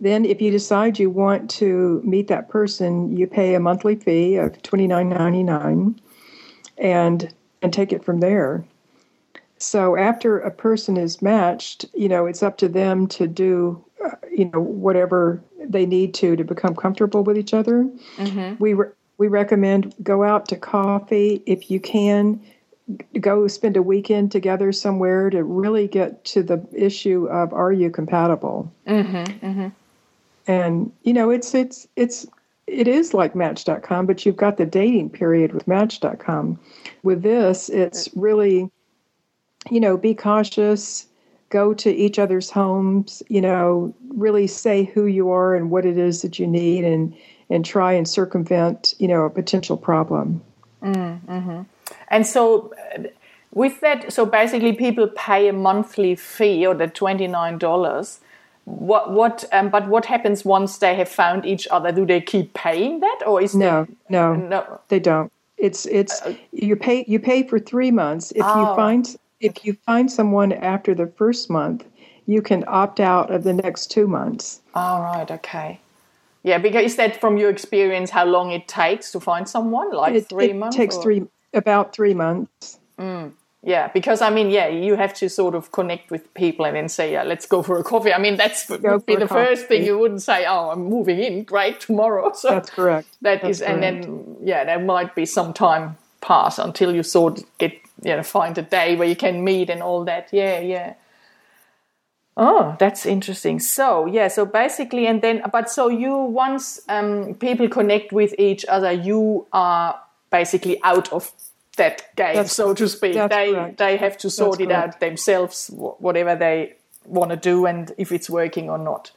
Then, 0.00 0.24
if 0.24 0.42
you 0.42 0.50
decide 0.50 0.98
you 0.98 1.10
want 1.10 1.48
to 1.52 2.02
meet 2.04 2.26
that 2.28 2.48
person, 2.48 3.16
you 3.16 3.26
pay 3.26 3.54
a 3.54 3.60
monthly 3.60 3.94
fee 3.94 4.36
of 4.36 4.60
$29.99 4.62 5.96
and, 6.78 7.34
and 7.62 7.72
take 7.72 7.92
it 7.92 8.04
from 8.04 8.18
there. 8.18 8.64
So, 9.58 9.96
after 9.96 10.40
a 10.40 10.50
person 10.50 10.96
is 10.96 11.22
matched, 11.22 11.84
you 11.94 12.08
know, 12.08 12.26
it's 12.26 12.42
up 12.42 12.58
to 12.58 12.68
them 12.68 13.06
to 13.08 13.28
do, 13.28 13.84
uh, 14.04 14.16
you 14.28 14.46
know, 14.46 14.60
whatever 14.60 15.40
they 15.68 15.86
need 15.86 16.14
to 16.14 16.36
to 16.36 16.44
become 16.44 16.74
comfortable 16.74 17.22
with 17.22 17.38
each 17.38 17.54
other. 17.54 17.88
Mm-hmm. 18.16 18.56
We 18.58 18.74
re- 18.74 18.90
we 19.18 19.28
recommend 19.28 19.94
go 20.02 20.24
out 20.24 20.48
to 20.48 20.56
coffee 20.56 21.42
if 21.46 21.70
you 21.70 21.80
can. 21.80 22.40
Go 23.20 23.46
spend 23.46 23.76
a 23.76 23.82
weekend 23.82 24.32
together 24.32 24.72
somewhere 24.72 25.30
to 25.30 25.44
really 25.44 25.86
get 25.86 26.24
to 26.26 26.42
the 26.42 26.66
issue 26.72 27.26
of 27.26 27.52
are 27.52 27.72
you 27.72 27.90
compatible? 27.90 28.72
Mm-hmm. 28.86 29.46
Mm-hmm. 29.46 29.68
And 30.46 30.92
you 31.02 31.12
know, 31.12 31.30
it's 31.30 31.54
it's 31.54 31.86
it's 31.96 32.26
it 32.66 32.88
is 32.88 33.14
like 33.14 33.34
Match.com, 33.34 34.06
but 34.06 34.24
you've 34.24 34.36
got 34.36 34.56
the 34.56 34.66
dating 34.66 35.10
period 35.10 35.52
with 35.52 35.68
Match.com. 35.68 36.58
With 37.02 37.22
this, 37.22 37.68
it's 37.68 38.08
really, 38.14 38.70
you 39.70 39.80
know, 39.80 39.96
be 39.96 40.14
cautious 40.14 41.06
go 41.52 41.74
to 41.74 41.90
each 41.94 42.18
other's 42.18 42.50
homes, 42.50 43.22
you 43.28 43.40
know, 43.40 43.94
really 44.08 44.46
say 44.46 44.84
who 44.84 45.04
you 45.04 45.30
are 45.30 45.54
and 45.54 45.70
what 45.70 45.84
it 45.84 45.98
is 45.98 46.22
that 46.22 46.38
you 46.38 46.46
need 46.46 46.84
and 46.84 47.14
and 47.50 47.64
try 47.66 47.92
and 47.92 48.08
circumvent, 48.08 48.94
you 48.98 49.06
know, 49.06 49.24
a 49.24 49.30
potential 49.30 49.76
problem. 49.76 50.40
Mm-hmm. 50.82 51.62
And 52.08 52.26
so 52.26 52.72
uh, 52.96 53.02
with 53.52 53.80
that, 53.80 54.10
so 54.10 54.24
basically 54.24 54.72
people 54.72 55.06
pay 55.08 55.48
a 55.48 55.52
monthly 55.52 56.14
fee 56.14 56.66
or 56.66 56.74
the 56.74 56.88
$29. 56.88 58.18
What, 58.64 59.12
what, 59.12 59.44
um, 59.52 59.68
but 59.68 59.86
what 59.88 60.06
happens 60.06 60.46
once 60.46 60.78
they 60.78 60.94
have 60.94 61.10
found 61.10 61.44
each 61.44 61.68
other? 61.70 61.92
Do 61.92 62.06
they 62.06 62.22
keep 62.22 62.54
paying 62.54 63.00
that 63.00 63.20
or 63.26 63.42
is 63.42 63.54
no, 63.54 63.84
they, 63.84 63.94
no, 64.08 64.34
no, 64.34 64.80
they 64.88 65.00
don't. 65.00 65.30
It's, 65.58 65.84
it's, 65.86 66.22
you 66.52 66.74
pay, 66.74 67.04
you 67.06 67.18
pay 67.20 67.42
for 67.46 67.58
three 67.58 67.90
months. 67.90 68.32
If 68.32 68.44
Oh. 68.44 68.60
you 68.60 68.66
find, 68.74 69.16
if 69.42 69.64
you 69.64 69.74
find 69.84 70.10
someone 70.10 70.52
after 70.52 70.94
the 70.94 71.06
first 71.06 71.50
month, 71.50 71.84
you 72.26 72.40
can 72.40 72.64
opt 72.68 73.00
out 73.00 73.30
of 73.30 73.42
the 73.42 73.52
next 73.52 73.90
two 73.90 74.06
months. 74.06 74.60
All 74.74 75.02
right, 75.02 75.30
okay. 75.30 75.80
Yeah, 76.44 76.58
because 76.58 76.84
is 76.84 76.96
that 76.96 77.20
from 77.20 77.36
your 77.36 77.50
experience 77.50 78.10
how 78.10 78.24
long 78.24 78.52
it 78.52 78.66
takes 78.68 79.12
to 79.12 79.20
find 79.20 79.48
someone? 79.48 79.92
Like 79.92 80.14
It, 80.14 80.28
three 80.28 80.50
it 80.50 80.56
months? 80.56 80.76
It 80.76 80.78
takes 80.78 80.96
or- 80.96 81.02
three, 81.02 81.26
about 81.52 81.94
three 81.94 82.14
months. 82.14 82.78
Mm, 82.98 83.32
yeah, 83.64 83.88
because 83.88 84.22
I 84.22 84.30
mean, 84.30 84.50
yeah, 84.50 84.68
you 84.68 84.96
have 84.96 85.14
to 85.14 85.28
sort 85.28 85.54
of 85.54 85.72
connect 85.72 86.10
with 86.10 86.32
people 86.34 86.64
and 86.64 86.76
then 86.76 86.88
say, 86.88 87.12
yeah, 87.12 87.22
let's 87.24 87.46
go 87.46 87.62
for 87.62 87.78
a 87.78 87.84
coffee. 87.84 88.12
I 88.12 88.18
mean, 88.18 88.36
that's 88.36 88.68
would 88.68 89.06
be 89.06 89.16
the 89.16 89.28
first 89.28 89.66
thing 89.66 89.84
you 89.84 89.98
wouldn't 89.98 90.22
say, 90.22 90.46
oh, 90.46 90.70
I'm 90.70 90.84
moving 90.84 91.18
in, 91.18 91.44
great, 91.44 91.80
tomorrow. 91.80 92.32
So 92.42 92.48
That's 92.48 92.70
correct. 92.70 93.08
That 93.22 93.42
That's 93.42 93.58
is, 93.58 93.62
and 93.62 93.82
then 93.82 94.36
yeah, 94.42 94.64
there 94.64 94.80
might 94.80 95.14
be 95.14 95.26
some 95.26 95.52
time 95.52 95.96
pass 96.20 96.58
until 96.58 96.94
you 96.94 97.02
sort 97.02 97.38
of 97.38 97.58
get 97.58 97.81
you 98.02 98.16
know 98.16 98.22
find 98.22 98.56
a 98.58 98.62
day 98.62 98.96
where 98.96 99.08
you 99.08 99.16
can 99.16 99.44
meet 99.44 99.70
and 99.70 99.82
all 99.82 100.04
that. 100.04 100.28
Yeah, 100.32 100.60
yeah. 100.60 100.94
Oh, 102.36 102.76
that's 102.78 103.04
interesting. 103.04 103.60
So 103.60 104.06
yeah, 104.06 104.28
so 104.28 104.46
basically, 104.46 105.06
and 105.06 105.20
then 105.20 105.42
but 105.52 105.70
so 105.70 105.88
you 105.88 106.16
once 106.16 106.80
um, 106.88 107.34
people 107.34 107.68
connect 107.68 108.12
with 108.12 108.34
each 108.38 108.64
other, 108.66 108.90
you 108.92 109.46
are 109.52 110.00
basically 110.30 110.82
out 110.82 111.12
of 111.12 111.30
that 111.76 112.14
game, 112.16 112.34
That's- 112.34 112.52
so 112.52 112.74
to 112.74 112.88
speak. 112.88 113.14
They 113.14 113.52
correct. 113.52 113.78
they 113.78 113.96
have 113.96 114.16
to 114.18 114.30
sort 114.30 114.58
That's 114.58 114.70
it 114.70 114.72
out 114.72 115.00
themselves, 115.00 115.70
whatever 115.74 116.34
they 116.36 116.74
want 117.04 117.30
to 117.30 117.36
do, 117.36 117.66
and 117.66 117.92
if 117.98 118.12
it's 118.12 118.30
working 118.30 118.70
or 118.70 118.78
not. 118.78 119.10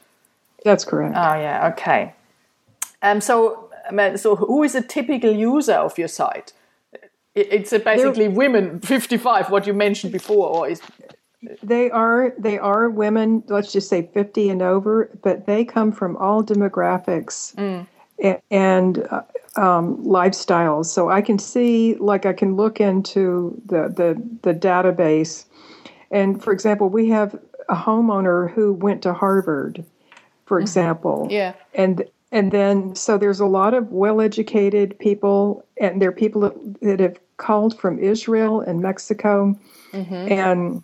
That's 0.64 0.84
correct. 0.84 1.14
Oh 1.16 1.34
yeah, 1.40 1.68
okay. 1.72 2.12
Um, 3.02 3.20
so, 3.20 3.70
so 4.16 4.36
who 4.36 4.62
is 4.62 4.74
a 4.74 4.82
typical 4.82 5.30
user 5.32 5.74
of 5.74 5.98
your 5.98 6.08
site? 6.08 6.52
It- 7.36 7.52
It's 7.52 7.70
basically 7.84 8.28
women, 8.28 8.80
fifty-five, 8.80 9.50
what 9.50 9.66
you 9.66 9.74
mentioned 9.74 10.12
before, 10.12 10.48
or 10.48 10.68
is 10.68 10.80
They 11.62 11.90
are 11.90 12.32
they 12.38 12.58
are 12.58 12.88
women, 12.90 13.44
let's 13.48 13.70
just 13.72 13.88
say 13.88 14.08
50 14.14 14.48
and 14.48 14.62
over, 14.62 15.10
but 15.22 15.46
they 15.46 15.64
come 15.64 15.92
from 15.92 16.16
all 16.16 16.42
demographics 16.42 17.54
a- 18.24 18.40
and 18.50 19.06
uh, 19.10 19.20
um, 19.56 19.96
lifestyles. 20.04 20.86
So 20.86 21.08
I 21.10 21.20
can 21.20 21.38
see, 21.38 21.94
like, 22.00 22.26
I 22.26 22.32
can 22.32 22.56
look 22.56 22.80
into 22.80 23.60
the, 23.66 23.82
the 24.00 24.20
the 24.42 24.54
database, 24.58 25.44
and 26.10 26.42
for 26.42 26.52
example, 26.52 26.88
we 26.88 27.10
have 27.10 27.38
a 27.68 27.76
homeowner 27.76 28.50
who 28.50 28.72
went 28.72 29.02
to 29.02 29.12
Harvard, 29.12 29.84
for 30.46 30.58
example, 30.58 31.28
yeah, 31.30 31.52
and 31.74 32.04
and 32.32 32.50
then 32.50 32.94
so 32.94 33.18
there's 33.18 33.40
a 33.40 33.46
lot 33.46 33.72
of 33.74 33.92
well-educated 33.92 34.98
people, 34.98 35.64
and 35.80 36.00
there 36.02 36.08
are 36.08 36.12
people 36.24 36.40
that, 36.40 36.54
that 36.80 37.00
have 37.00 37.18
called 37.36 37.78
from 37.78 37.98
Israel 37.98 38.60
and 38.60 38.80
Mexico, 38.80 39.58
and 40.30 40.82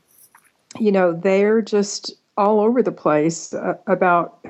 you 0.79 0.93
know 0.93 1.13
they're 1.13 1.63
just 1.63 2.15
all 2.37 2.61
over 2.61 2.83
the 2.83 2.93
place 2.93 3.53
uh, 3.53 3.75
about 3.87 4.45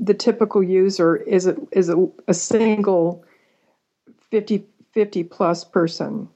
the 0.00 0.14
typical 0.14 0.62
user 0.62 1.16
is 1.16 1.46
it 1.46 1.58
is 1.72 1.88
a, 1.88 2.08
a 2.26 2.34
single 2.34 3.24
50 4.30 4.64
50 4.92 5.24
plus 5.24 5.64
person. 5.64 6.28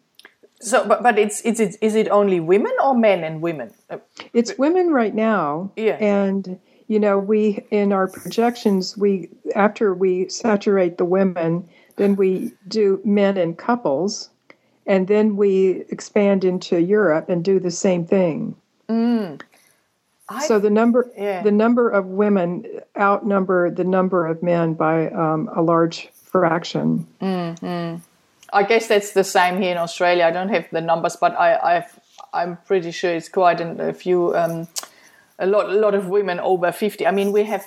So, 0.60 0.86
but 0.86 1.02
but 1.02 1.18
it's 1.18 1.40
it's 1.44 1.58
it's 1.58 1.76
is 1.80 1.94
it 1.96 2.08
only 2.08 2.38
women 2.38 2.72
or 2.82 2.94
men 2.94 3.24
and 3.24 3.42
women? 3.42 3.72
Uh, 3.90 3.98
it's 4.32 4.56
women 4.58 4.90
right 4.90 5.14
now. 5.14 5.72
Yeah. 5.76 5.96
and 5.96 6.58
you 6.88 7.00
know 7.00 7.18
we 7.18 7.64
in 7.70 7.92
our 7.92 8.06
projections 8.06 8.96
we 8.98 9.30
after 9.54 9.94
we 9.94 10.28
saturate 10.28 10.98
the 10.98 11.06
women 11.06 11.66
then 11.96 12.16
we 12.16 12.52
do 12.68 13.00
men 13.04 13.38
and 13.38 13.56
couples 13.56 14.28
and 14.86 15.08
then 15.08 15.36
we 15.36 15.84
expand 15.90 16.44
into 16.44 16.80
europe 16.80 17.28
and 17.28 17.44
do 17.44 17.58
the 17.60 17.70
same 17.70 18.04
thing 18.06 18.54
I, 20.28 20.46
so 20.46 20.58
the 20.58 20.70
number 20.70 21.10
Yeah. 21.16 21.42
the 21.42 21.50
number 21.50 21.90
of 21.90 22.06
women 22.06 22.64
outnumber 22.98 23.70
the 23.70 23.84
number 23.84 24.26
of 24.26 24.42
men 24.42 24.74
by 24.74 25.08
um, 25.10 25.50
a 25.54 25.62
large 25.62 26.08
fraction. 26.12 27.06
I 28.54 28.62
guess 28.64 28.86
that's 28.86 29.12
the 29.12 29.24
same 29.24 29.60
here 29.62 29.72
in 29.72 29.78
Australia. 29.78 30.24
I 30.24 30.30
don't 30.30 30.50
have 30.50 30.66
the 30.70 30.80
numbers, 30.80 31.16
but 31.16 31.32
I, 31.38 31.76
I've 31.76 32.00
I'm 32.32 32.56
pretty 32.66 32.90
sure 32.92 33.14
it's 33.14 33.28
quite 33.28 33.60
an, 33.60 33.80
a 33.80 33.92
few 33.92 34.34
um, 34.36 34.68
a 35.38 35.46
lot 35.46 35.70
a 35.70 35.74
lot 35.74 35.94
of 35.94 36.08
women 36.08 36.38
over 36.40 36.72
fifty. 36.72 37.06
I 37.06 37.10
mean, 37.10 37.32
we 37.32 37.44
have 37.44 37.66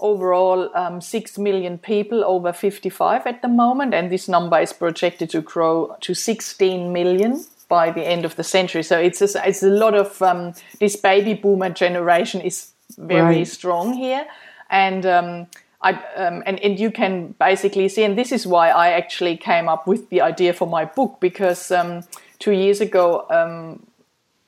overall 0.00 0.70
um, 0.74 1.00
six 1.00 1.38
million 1.38 1.78
people 1.78 2.24
over 2.24 2.52
fifty 2.52 2.90
five 2.90 3.26
at 3.26 3.42
the 3.42 3.48
moment, 3.48 3.94
and 3.94 4.10
this 4.10 4.28
number 4.28 4.58
is 4.60 4.72
projected 4.72 5.30
to 5.30 5.40
grow 5.40 5.96
to 6.00 6.14
sixteen 6.14 6.92
million 6.92 7.44
by 7.68 7.90
the 7.92 8.02
end 8.02 8.24
of 8.24 8.34
the 8.34 8.44
century. 8.44 8.82
So 8.82 8.98
it's 8.98 9.20
a, 9.22 9.48
it's 9.48 9.62
a 9.62 9.68
lot 9.68 9.94
of 9.94 10.20
um, 10.22 10.52
this 10.78 10.96
baby 10.96 11.34
boomer 11.34 11.70
generation 11.70 12.40
is 12.40 12.72
very 12.98 13.38
Right. 13.38 13.48
strong 13.48 13.92
here, 13.94 14.26
and. 14.70 15.06
Um, 15.06 15.46
I, 15.82 15.92
um, 16.16 16.42
and, 16.44 16.60
and 16.60 16.78
you 16.78 16.90
can 16.90 17.34
basically 17.38 17.88
see, 17.88 18.04
and 18.04 18.14
this 18.18 18.32
is 18.32 18.46
why 18.46 18.68
I 18.68 18.90
actually 18.90 19.38
came 19.38 19.66
up 19.66 19.86
with 19.86 20.10
the 20.10 20.20
idea 20.20 20.52
for 20.52 20.68
my 20.68 20.84
book 20.84 21.16
because 21.20 21.70
um, 21.70 22.02
two 22.38 22.52
years 22.52 22.82
ago, 22.82 23.24
um, 23.30 23.86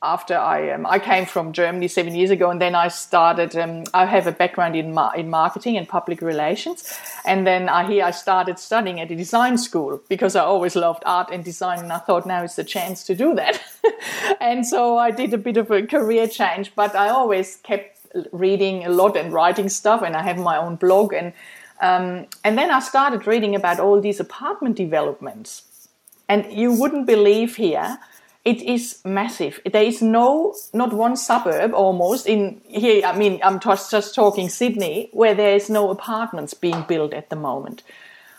after 0.02 0.36
I 0.36 0.70
um, 0.70 0.84
I 0.84 0.98
came 0.98 1.26
from 1.26 1.52
Germany 1.52 1.86
seven 1.86 2.14
years 2.14 2.30
ago, 2.30 2.50
and 2.50 2.60
then 2.60 2.74
I 2.74 2.88
started. 2.88 3.56
Um, 3.56 3.84
I 3.94 4.06
have 4.06 4.26
a 4.26 4.32
background 4.32 4.74
in 4.74 4.92
mar- 4.92 5.16
in 5.16 5.30
marketing 5.30 5.76
and 5.76 5.88
public 5.88 6.20
relations, 6.20 6.98
and 7.24 7.46
then 7.46 7.68
I 7.68 7.86
here 7.86 8.04
I 8.04 8.10
started 8.10 8.58
studying 8.58 9.00
at 9.00 9.10
a 9.10 9.16
design 9.16 9.56
school 9.58 10.00
because 10.08 10.34
I 10.34 10.42
always 10.42 10.74
loved 10.74 11.04
art 11.06 11.30
and 11.30 11.44
design, 11.44 11.78
and 11.78 11.92
I 11.92 11.98
thought 11.98 12.26
now 12.26 12.42
is 12.42 12.56
the 12.56 12.64
chance 12.64 13.04
to 13.04 13.14
do 13.14 13.34
that. 13.36 13.60
and 14.40 14.66
so 14.66 14.98
I 14.98 15.12
did 15.12 15.32
a 15.32 15.38
bit 15.38 15.56
of 15.56 15.70
a 15.70 15.86
career 15.86 16.26
change, 16.26 16.74
but 16.74 16.94
I 16.96 17.08
always 17.08 17.56
kept 17.56 17.98
reading 18.32 18.84
a 18.84 18.90
lot 18.90 19.16
and 19.16 19.32
writing 19.32 19.68
stuff, 19.68 20.02
and 20.02 20.16
I 20.16 20.22
have 20.22 20.38
my 20.38 20.56
own 20.56 20.76
blog 20.76 21.12
and. 21.12 21.32
Um, 21.80 22.28
and 22.44 22.56
then 22.56 22.70
I 22.70 22.78
started 22.78 23.26
reading 23.26 23.56
about 23.56 23.80
all 23.80 24.00
these 24.00 24.20
apartment 24.20 24.76
developments. 24.76 25.88
And 26.28 26.46
you 26.52 26.72
wouldn't 26.72 27.06
believe 27.06 27.56
here, 27.56 27.98
it 28.44 28.60
is 28.62 28.98
massive. 29.04 29.60
There 29.70 29.82
is 29.82 30.02
no, 30.02 30.54
not 30.74 30.92
one 30.92 31.16
suburb 31.16 31.74
almost 31.74 32.26
in 32.26 32.60
here. 32.66 33.04
I 33.06 33.16
mean, 33.16 33.40
I'm 33.42 33.60
just, 33.60 33.90
just 33.90 34.14
talking 34.14 34.48
Sydney, 34.48 35.10
where 35.12 35.34
there 35.34 35.54
is 35.54 35.70
no 35.70 35.90
apartments 35.90 36.54
being 36.54 36.84
built 36.88 37.12
at 37.12 37.30
the 37.30 37.36
moment. 37.36 37.82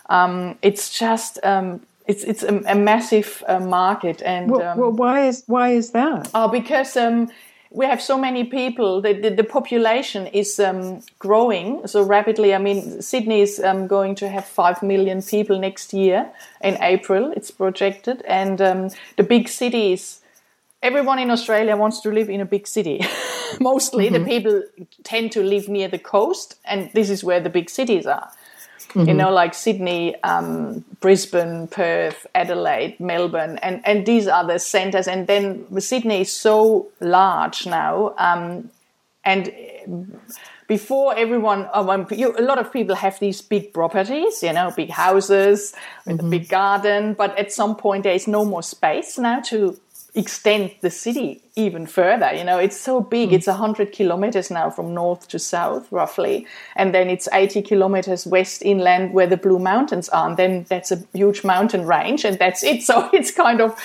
Um, 0.10 0.58
it's 0.62 0.98
just, 0.98 1.40
um, 1.44 1.82
it's 2.06 2.24
it's 2.24 2.44
a, 2.44 2.62
a 2.68 2.76
massive 2.76 3.44
uh, 3.48 3.62
market, 3.62 4.22
and 4.24 4.52
Well, 4.52 4.62
um, 4.62 4.78
well, 4.78 4.92
why 4.92 5.28
is 5.28 5.44
why 5.48 5.70
is 5.70 5.92
that? 5.92 6.30
Oh, 6.34 6.50
because 6.50 6.98
um, 6.98 7.32
we 7.74 7.88
have 7.88 8.02
so 8.02 8.18
many 8.18 8.44
people. 8.44 9.02
The, 9.02 9.14
the, 9.14 9.30
the 9.32 9.44
population 9.44 10.28
is 10.28 10.60
um, 10.60 11.02
growing 11.18 11.86
so 11.88 12.04
rapidly. 12.04 12.54
I 12.54 12.60
mean, 12.60 13.02
Sydney 13.02 13.42
is 13.42 13.60
um, 13.60 13.88
going 13.88 14.16
to 14.16 14.30
have 14.30 14.46
five 14.46 14.84
million 14.84 15.22
people 15.24 15.60
next 15.60 15.92
year 15.92 16.30
in 16.62 16.78
April. 16.82 17.34
It's 17.36 17.50
projected, 17.50 18.22
and 18.28 18.62
um, 18.62 18.90
the 19.18 19.24
big 19.24 19.50
cities. 19.50 20.22
Everyone 20.84 21.18
in 21.18 21.32
Australia 21.32 21.76
wants 21.76 22.02
to 22.02 22.12
live 22.12 22.30
in 22.30 22.42
a 22.42 22.46
big 22.46 22.68
city. 22.68 23.02
Mostly, 23.60 24.06
mm-hmm. 24.10 24.24
the 24.24 24.30
people 24.30 24.64
tend 25.04 25.32
to 25.32 25.42
live 25.42 25.68
near 25.68 25.88
the 25.88 26.00
coast, 26.00 26.56
and 26.66 26.92
this 26.94 27.10
is 27.10 27.24
where 27.24 27.40
the 27.40 27.50
big 27.50 27.70
cities 27.70 28.06
are. 28.06 28.30
Mm-hmm. 28.94 29.08
You 29.08 29.14
know, 29.16 29.32
like 29.32 29.56
Sydney, 29.56 30.22
um, 30.24 30.86
Brisbane, 31.00 31.68
Perth, 31.68 32.28
Adelaide, 32.36 33.00
Melbourne, 33.00 33.58
and, 33.64 33.82
and 33.86 34.06
these 34.06 34.28
are 34.28 34.46
the 34.46 34.60
centers. 34.60 35.08
And 35.08 35.26
then 35.26 35.66
Sydney 35.82 36.22
is 36.22 36.32
so 36.32 36.90
large 37.00 37.66
now. 37.66 38.14
Um, 38.20 38.70
and 39.26 39.52
before 40.68 41.18
everyone, 41.18 41.68
oh, 41.74 42.08
you, 42.12 42.36
a 42.38 42.42
lot 42.42 42.60
of 42.60 42.72
people 42.72 42.96
have 42.96 43.20
these 43.20 43.42
big 43.42 43.74
properties, 43.74 44.44
you 44.44 44.54
know, 44.54 44.72
big 44.76 44.90
houses 44.90 45.74
with 46.06 46.18
mm-hmm. 46.18 46.28
a 46.28 46.30
big 46.30 46.50
garden. 46.50 47.14
But 47.16 47.38
at 47.38 47.52
some 47.52 47.76
point, 47.76 48.04
there 48.04 48.14
is 48.14 48.28
no 48.28 48.46
more 48.46 48.64
space 48.64 49.18
now 49.18 49.42
to 49.42 49.80
extend 50.16 50.72
the 50.82 50.90
city 50.90 51.42
even 51.56 51.88
further. 51.88 52.32
You 52.34 52.44
know, 52.44 52.60
it's 52.60 52.80
so 52.80 53.02
big. 53.02 53.30
Mm. 53.30 53.34
It's 53.34 53.48
100 53.48 53.92
kilometers 53.92 54.52
now 54.52 54.70
from 54.70 54.94
north 54.94 55.28
to 55.30 55.40
south, 55.40 55.92
roughly. 55.92 56.46
And 56.76 56.94
then 56.94 57.10
it's 57.10 57.28
80 57.34 57.64
kilometers 57.64 58.28
west 58.28 58.62
inland 58.62 59.14
where 59.14 59.28
the 59.28 59.38
Blue 59.38 59.60
Mountains 59.60 60.10
are. 60.10 60.28
And 60.30 60.38
then 60.38 60.66
that's 60.70 60.92
a 60.92 61.04
huge 61.14 61.44
mountain 61.44 61.86
range, 61.86 62.26
and 62.26 62.38
that's 62.38 62.64
it. 62.64 62.84
So 62.94 63.10
it's 63.14 63.32
kind 63.32 63.62
of. 63.62 63.80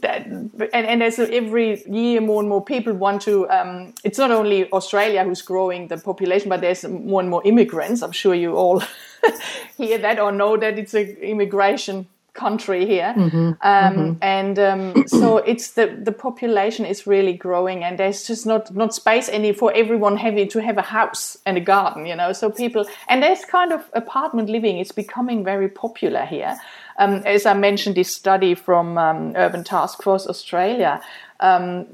That, 0.00 0.26
and, 0.26 0.72
and 0.72 1.02
as 1.02 1.18
every 1.18 1.82
year 1.86 2.20
more 2.20 2.40
and 2.40 2.48
more 2.48 2.64
people 2.64 2.92
want 2.94 3.22
to 3.22 3.48
um, 3.50 3.92
it's 4.02 4.18
not 4.18 4.30
only 4.30 4.68
australia 4.72 5.22
who's 5.22 5.42
growing 5.42 5.88
the 5.88 5.98
population 5.98 6.48
but 6.48 6.62
there's 6.62 6.82
more 6.84 7.20
and 7.20 7.28
more 7.28 7.42
immigrants 7.44 8.02
i'm 8.02 8.10
sure 8.10 8.34
you 8.34 8.56
all 8.56 8.82
hear 9.76 9.98
that 9.98 10.18
or 10.18 10.32
know 10.32 10.56
that 10.56 10.78
it's 10.78 10.94
an 10.94 11.08
immigration 11.20 12.06
country 12.34 12.86
here 12.86 13.14
mm-hmm. 13.16 13.36
Um, 13.36 13.56
mm-hmm. 13.60 14.12
and 14.22 14.58
um, 14.58 15.04
so 15.06 15.38
it's 15.38 15.72
the 15.72 15.98
the 16.02 16.12
population 16.12 16.86
is 16.86 17.06
really 17.06 17.34
growing 17.34 17.84
and 17.84 17.98
there's 17.98 18.26
just 18.26 18.46
not 18.46 18.74
not 18.74 18.94
space 18.94 19.28
any 19.28 19.52
for 19.52 19.72
everyone 19.74 20.16
having 20.16 20.48
to 20.48 20.62
have 20.62 20.78
a 20.78 20.82
house 20.82 21.36
and 21.44 21.58
a 21.58 21.60
garden 21.60 22.06
you 22.06 22.16
know 22.16 22.32
so 22.32 22.50
people 22.50 22.86
and 23.08 23.22
there's 23.22 23.44
kind 23.44 23.72
of 23.72 23.84
apartment 23.92 24.48
living 24.48 24.78
is 24.78 24.92
becoming 24.92 25.44
very 25.44 25.68
popular 25.68 26.24
here 26.24 26.58
um, 26.98 27.22
as 27.26 27.44
i 27.44 27.52
mentioned 27.52 27.96
this 27.96 28.14
study 28.14 28.54
from 28.54 28.96
um, 28.96 29.32
urban 29.36 29.62
task 29.62 30.02
force 30.02 30.26
australia 30.26 31.02
um, 31.40 31.86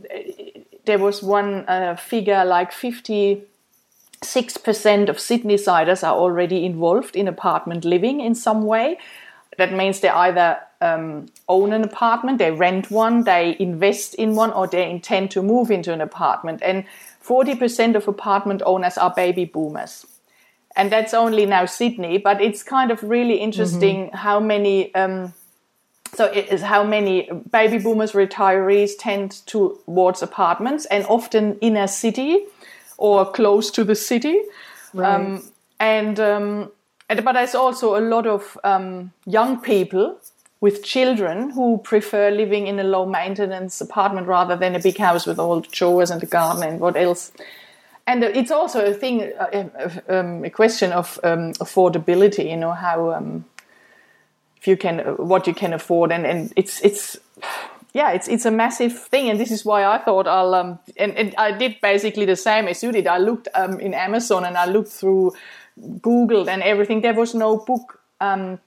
there 0.85 0.99
was 0.99 1.23
one 1.23 1.65
uh, 1.69 1.97
figure 1.97 2.45
like 2.45 2.71
50 2.71 3.43
6% 4.21 5.09
of 5.09 5.17
Sydneysiders 5.17 6.03
are 6.03 6.17
already 6.17 6.65
involved 6.65 7.15
in 7.15 7.29
apartment 7.29 7.85
living 7.85 8.21
in 8.21 8.35
some 8.35 8.65
way 8.65 8.99
that 9.59 9.73
means 9.73 10.01
they 10.01 10.09
either 10.09 10.59
um, 10.81 11.27
own 11.49 11.73
an 11.73 11.83
apartment, 11.83 12.39
they 12.39 12.53
rent 12.53 12.91
one, 12.91 13.25
they 13.25 13.57
invest 13.59 14.15
in 14.15 14.37
one, 14.37 14.53
or 14.53 14.69
they 14.69 14.89
intend 14.89 15.33
to 15.33 15.43
move 15.43 15.71
into 15.71 15.93
an 15.93 16.01
apartment. 16.01 16.63
And 16.63 16.85
40% 17.25 17.97
of 17.97 18.07
apartment 18.07 18.63
owners 18.65 18.97
are 18.97 19.13
baby 19.13 19.45
boomers. 19.45 20.07
And 20.77 20.93
that's 20.93 21.13
only 21.13 21.45
now 21.45 21.67
Sydney, 21.67 22.19
but 22.19 22.41
it's 22.41 22.63
kind 22.63 22.93
of 22.93 23.03
really 23.03 23.37
interesting 23.37 24.07
mm-hmm. 24.07 24.17
how 24.17 24.41
many. 24.41 24.95
Um, 24.95 25.35
so 26.15 26.25
it 26.25 26.51
is 26.51 26.63
how 26.63 26.85
many 26.85 27.29
baby 27.51 27.79
boomers 27.79 28.13
retirees 28.13 28.93
tend 28.99 29.45
towards 29.45 30.23
apartments 30.23 30.87
and 30.87 31.05
often 31.07 31.59
in 31.61 31.77
a 31.77 31.87
city 31.87 32.47
or 32.97 33.31
close 33.31 33.71
to 33.73 33.85
the 33.85 33.95
city 33.95 34.41
right. 34.95 35.15
um, 35.15 35.43
and 35.79 36.19
um, 36.19 36.71
but 37.09 37.33
there's 37.33 37.55
also 37.55 37.99
a 37.99 38.03
lot 38.03 38.27
of 38.27 38.59
um, 38.65 39.13
young 39.27 39.61
people 39.61 40.19
with 40.61 40.83
children 40.83 41.51
who 41.51 41.79
prefer 41.79 42.31
living 42.31 42.67
in 42.67 42.79
a 42.79 42.85
low 42.85 43.07
maintenance 43.07 43.81
apartment 43.81 44.27
rather 44.27 44.57
than 44.57 44.75
a 44.75 44.81
big 44.81 44.99
house 44.99 45.27
with 45.27 45.39
all 45.39 45.61
the 45.61 45.69
chores 45.69 46.11
and 46.11 46.21
the 46.21 46.27
garden 46.27 46.63
and 46.63 46.81
what 46.81 46.97
else. 46.97 47.33
And 48.07 48.25
it's 48.25 48.51
also 48.51 48.85
a 48.85 48.95
thing, 48.95 49.33
uh, 49.39 49.91
um, 50.09 50.45
a 50.45 50.51
question 50.51 50.93
of 50.93 51.21
um, 51.23 51.53
affordability. 51.55 52.51
You 52.51 52.57
know 52.57 52.73
how 52.73 53.13
um, 53.13 53.45
if 54.57 54.67
you 54.67 54.77
can, 54.77 55.01
uh, 55.01 55.13
what 55.15 55.47
you 55.47 55.55
can 55.55 55.75
afford, 55.75 56.11
and, 56.11 56.27
and 56.27 56.53
it's 56.57 56.81
it's 56.81 57.19
yeah, 57.93 58.13
it's 58.13 58.27
it's 58.27 58.47
a 58.47 58.51
massive 58.51 58.99
thing, 58.99 59.29
and 59.29 59.39
this 59.39 59.51
is 59.51 59.63
why 59.63 59.85
I 59.85 59.99
thought 59.99 60.27
I'll 60.27 60.55
um, 60.55 60.79
and, 60.97 61.17
and 61.19 61.35
I 61.37 61.53
did 61.53 61.83
basically 61.83 62.25
the 62.25 62.37
same 62.37 62.67
as 62.67 62.83
you 62.83 62.93
did. 62.93 63.07
I 63.07 63.19
looked 63.19 63.49
um, 63.55 63.79
in 63.79 63.93
Amazon 63.93 64.45
and 64.45 64.57
I 64.57 64.65
looked 64.65 64.91
through 64.91 65.35
Googled 66.01 66.49
and 66.49 66.63
everything, 66.63 67.01
there 67.01 67.15
was 67.15 67.35
no 67.35 67.59
book, 67.59 68.01
um, 68.21 68.59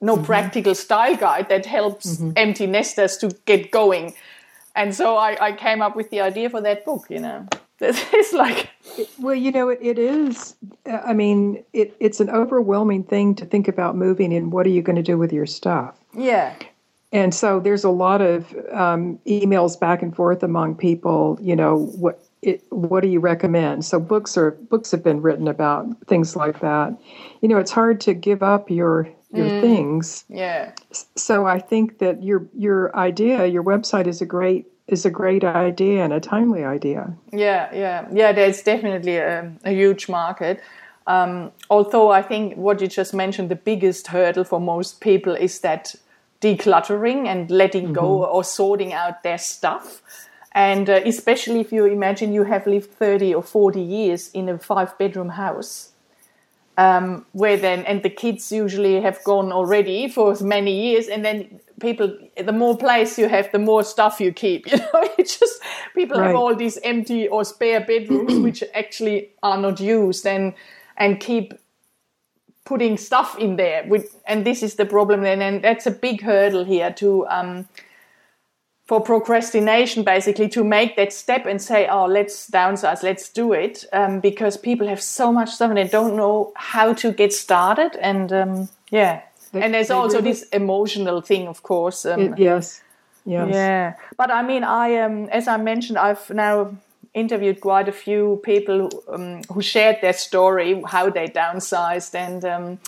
no 0.00 0.16
mm-hmm. 0.16 0.24
practical 0.24 0.74
style 0.74 1.16
guide 1.16 1.48
that 1.48 1.66
helps 1.66 2.16
mm-hmm. 2.16 2.32
empty 2.36 2.66
nesters 2.66 3.16
to 3.18 3.30
get 3.44 3.70
going. 3.70 4.14
And 4.74 4.94
so 4.94 5.16
I, 5.16 5.36
I, 5.40 5.52
came 5.52 5.80
up 5.80 5.96
with 5.96 6.10
the 6.10 6.20
idea 6.20 6.50
for 6.50 6.60
that 6.60 6.84
book, 6.84 7.06
you 7.08 7.18
know. 7.18 7.46
It's 7.80 8.32
like. 8.32 8.70
Well, 9.18 9.34
you 9.34 9.52
know, 9.52 9.68
it, 9.68 9.78
it 9.82 9.98
is. 9.98 10.54
I 10.86 11.12
mean, 11.12 11.62
it, 11.74 11.94
it's 12.00 12.20
an 12.20 12.30
overwhelming 12.30 13.04
thing 13.04 13.34
to 13.34 13.44
think 13.44 13.68
about 13.68 13.96
moving 13.96 14.32
and 14.32 14.50
what 14.50 14.66
are 14.66 14.70
you 14.70 14.80
going 14.80 14.96
to 14.96 15.02
do 15.02 15.18
with 15.18 15.32
your 15.32 15.46
stuff? 15.46 15.94
Yeah. 16.14 16.54
And 17.12 17.34
so 17.34 17.60
there's 17.60 17.84
a 17.84 17.90
lot 17.90 18.20
of 18.20 18.54
um, 18.72 19.18
emails 19.26 19.78
back 19.78 20.02
and 20.02 20.14
forth 20.14 20.42
among 20.42 20.76
people, 20.76 21.38
you 21.40 21.54
know, 21.54 21.86
what 21.96 22.25
it, 22.46 22.62
what 22.70 23.02
do 23.02 23.08
you 23.08 23.20
recommend? 23.20 23.84
So 23.84 23.98
books 23.98 24.36
are 24.36 24.52
books 24.52 24.90
have 24.92 25.02
been 25.02 25.20
written 25.20 25.48
about 25.48 25.86
things 26.06 26.36
like 26.36 26.60
that. 26.60 26.96
You 27.42 27.48
know, 27.48 27.58
it's 27.58 27.72
hard 27.72 28.00
to 28.02 28.14
give 28.14 28.42
up 28.42 28.70
your 28.70 29.08
your 29.32 29.46
mm, 29.46 29.60
things. 29.60 30.24
Yeah. 30.28 30.72
So 31.16 31.46
I 31.46 31.58
think 31.58 31.98
that 31.98 32.22
your 32.22 32.46
your 32.54 32.96
idea, 32.96 33.46
your 33.46 33.64
website 33.64 34.06
is 34.06 34.22
a 34.22 34.26
great 34.26 34.66
is 34.86 35.04
a 35.04 35.10
great 35.10 35.42
idea 35.42 36.04
and 36.04 36.12
a 36.12 36.20
timely 36.20 36.64
idea. 36.64 37.12
Yeah, 37.32 37.68
yeah, 37.74 38.06
yeah. 38.12 38.32
There's 38.32 38.62
definitely 38.62 39.16
a, 39.16 39.52
a 39.64 39.72
huge 39.72 40.08
market. 40.08 40.62
Um, 41.08 41.52
although 41.70 42.10
I 42.10 42.22
think 42.22 42.56
what 42.56 42.80
you 42.80 42.86
just 42.86 43.14
mentioned, 43.14 43.48
the 43.48 43.56
biggest 43.56 44.08
hurdle 44.08 44.44
for 44.44 44.60
most 44.60 45.00
people 45.00 45.34
is 45.34 45.60
that 45.60 45.94
decluttering 46.40 47.26
and 47.26 47.50
letting 47.50 47.84
mm-hmm. 47.84 47.94
go 47.94 48.24
or 48.24 48.44
sorting 48.44 48.92
out 48.92 49.22
their 49.22 49.38
stuff. 49.38 50.02
And 50.56 50.88
uh, 50.88 51.02
especially 51.04 51.60
if 51.60 51.70
you 51.70 51.84
imagine 51.84 52.32
you 52.32 52.44
have 52.44 52.66
lived 52.66 52.90
30 52.90 53.34
or 53.34 53.42
40 53.42 53.78
years 53.78 54.30
in 54.30 54.48
a 54.48 54.58
five 54.58 54.96
bedroom 54.96 55.28
house, 55.28 55.90
um, 56.78 57.26
where 57.32 57.58
then, 57.58 57.84
and 57.84 58.02
the 58.02 58.08
kids 58.08 58.50
usually 58.50 59.02
have 59.02 59.22
gone 59.22 59.52
already 59.52 60.08
for 60.08 60.34
many 60.40 60.88
years, 60.88 61.08
and 61.08 61.22
then 61.22 61.60
people, 61.78 62.16
the 62.42 62.52
more 62.52 62.74
place 62.74 63.18
you 63.18 63.28
have, 63.28 63.52
the 63.52 63.58
more 63.58 63.84
stuff 63.84 64.18
you 64.18 64.32
keep. 64.32 64.66
You 64.72 64.78
know, 64.78 65.10
it's 65.18 65.38
just 65.38 65.60
people 65.94 66.18
right. 66.18 66.28
have 66.28 66.36
all 66.36 66.54
these 66.54 66.78
empty 66.82 67.28
or 67.28 67.44
spare 67.44 67.82
bedrooms 67.82 68.38
which 68.46 68.64
actually 68.74 69.32
are 69.42 69.58
not 69.58 69.78
used 69.78 70.26
and, 70.26 70.54
and 70.96 71.20
keep 71.20 71.52
putting 72.64 72.96
stuff 72.96 73.38
in 73.38 73.56
there. 73.56 73.84
With, 73.86 74.22
and 74.26 74.46
this 74.46 74.62
is 74.62 74.76
the 74.76 74.86
problem, 74.86 75.22
and, 75.24 75.42
and 75.42 75.62
that's 75.62 75.86
a 75.86 75.90
big 75.90 76.22
hurdle 76.22 76.64
here 76.64 76.94
to, 76.94 77.26
um, 77.28 77.68
for 78.86 79.00
procrastination 79.00 80.04
basically 80.04 80.48
to 80.48 80.62
make 80.62 80.94
that 80.96 81.12
step 81.12 81.44
and 81.44 81.60
say 81.60 81.88
oh 81.88 82.06
let's 82.06 82.48
downsize 82.48 83.02
let's 83.02 83.28
do 83.28 83.52
it 83.52 83.84
um, 83.92 84.20
because 84.20 84.56
people 84.56 84.86
have 84.86 85.02
so 85.02 85.32
much 85.32 85.50
stuff 85.50 85.70
and 85.70 85.78
they 85.78 85.88
don't 85.88 86.16
know 86.16 86.52
how 86.54 86.94
to 86.94 87.12
get 87.12 87.32
started. 87.32 87.96
And 87.96 88.32
um, 88.32 88.68
yeah. 88.90 89.22
They, 89.52 89.62
and 89.62 89.74
there's 89.74 89.90
also 89.90 90.18
really? 90.18 90.30
this 90.30 90.42
emotional 90.50 91.20
thing 91.20 91.48
of 91.48 91.62
course 91.62 92.06
um, 92.06 92.20
it, 92.20 92.38
yes. 92.38 92.82
Yes. 93.24 93.48
yeah. 93.50 93.94
But 94.16 94.30
i 94.30 94.42
mean 94.42 94.64
i 94.64 94.96
um, 94.96 95.28
as 95.30 95.48
i 95.48 95.56
mentioned 95.56 95.98
i've 95.98 96.28
now 96.30 96.76
interviewed 97.14 97.60
quite 97.60 97.88
a 97.88 97.92
few 97.92 98.40
people 98.44 98.90
who, 98.90 99.14
um, 99.14 99.42
who 99.52 99.62
shared 99.62 99.98
their 100.02 100.12
story 100.12 100.82
how 100.86 101.10
they 101.10 101.28
downsized 101.28 102.14
and 102.14 102.44
um, 102.44 102.78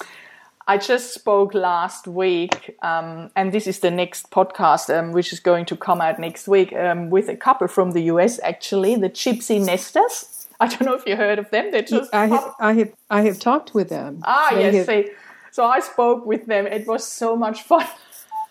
I 0.69 0.77
just 0.77 1.15
spoke 1.15 1.55
last 1.55 2.07
week, 2.07 2.77
um, 2.83 3.31
and 3.35 3.53
this 3.53 3.67
is 3.67 3.79
the 3.81 3.91
next 3.91 4.31
podcast, 4.31 4.95
um, 4.95 5.13
which 5.13 5.33
is 5.33 5.41
going 5.41 5.65
to 5.65 5.77
come 5.77 6.03
out 6.03 6.19
next 6.19 6.47
week, 6.47 6.75
um, 6.75 7.09
with 7.09 7.31
a 7.31 7.37
couple 7.37 7.69
from 7.69 7.93
the 7.93 8.03
US, 8.13 8.39
actually, 8.45 8.95
the 8.97 9.09
Gypsy 9.09 9.65
Nesters. 9.65 10.47
I 10.61 10.67
don't 10.69 10.83
know 10.83 10.93
if 10.93 11.07
you 11.07 11.17
heard 11.17 11.39
of 11.39 11.49
them. 11.51 11.71
They 11.71 11.83
just 11.83 12.13
I 12.13 12.27
have, 12.27 12.55
I 12.61 12.73
have, 12.75 12.93
I 13.09 13.23
have 13.23 13.39
talked 13.41 13.73
with 13.73 13.89
them. 13.89 14.21
Ah, 14.25 14.51
they 14.53 14.71
yes. 14.71 14.75
Have... 14.75 14.87
See, 14.87 15.11
so 15.53 15.65
I 15.65 15.81
spoke 15.81 16.27
with 16.27 16.45
them. 16.45 16.67
It 16.67 16.87
was 16.87 17.07
so 17.11 17.35
much 17.35 17.63
fun. 17.63 17.87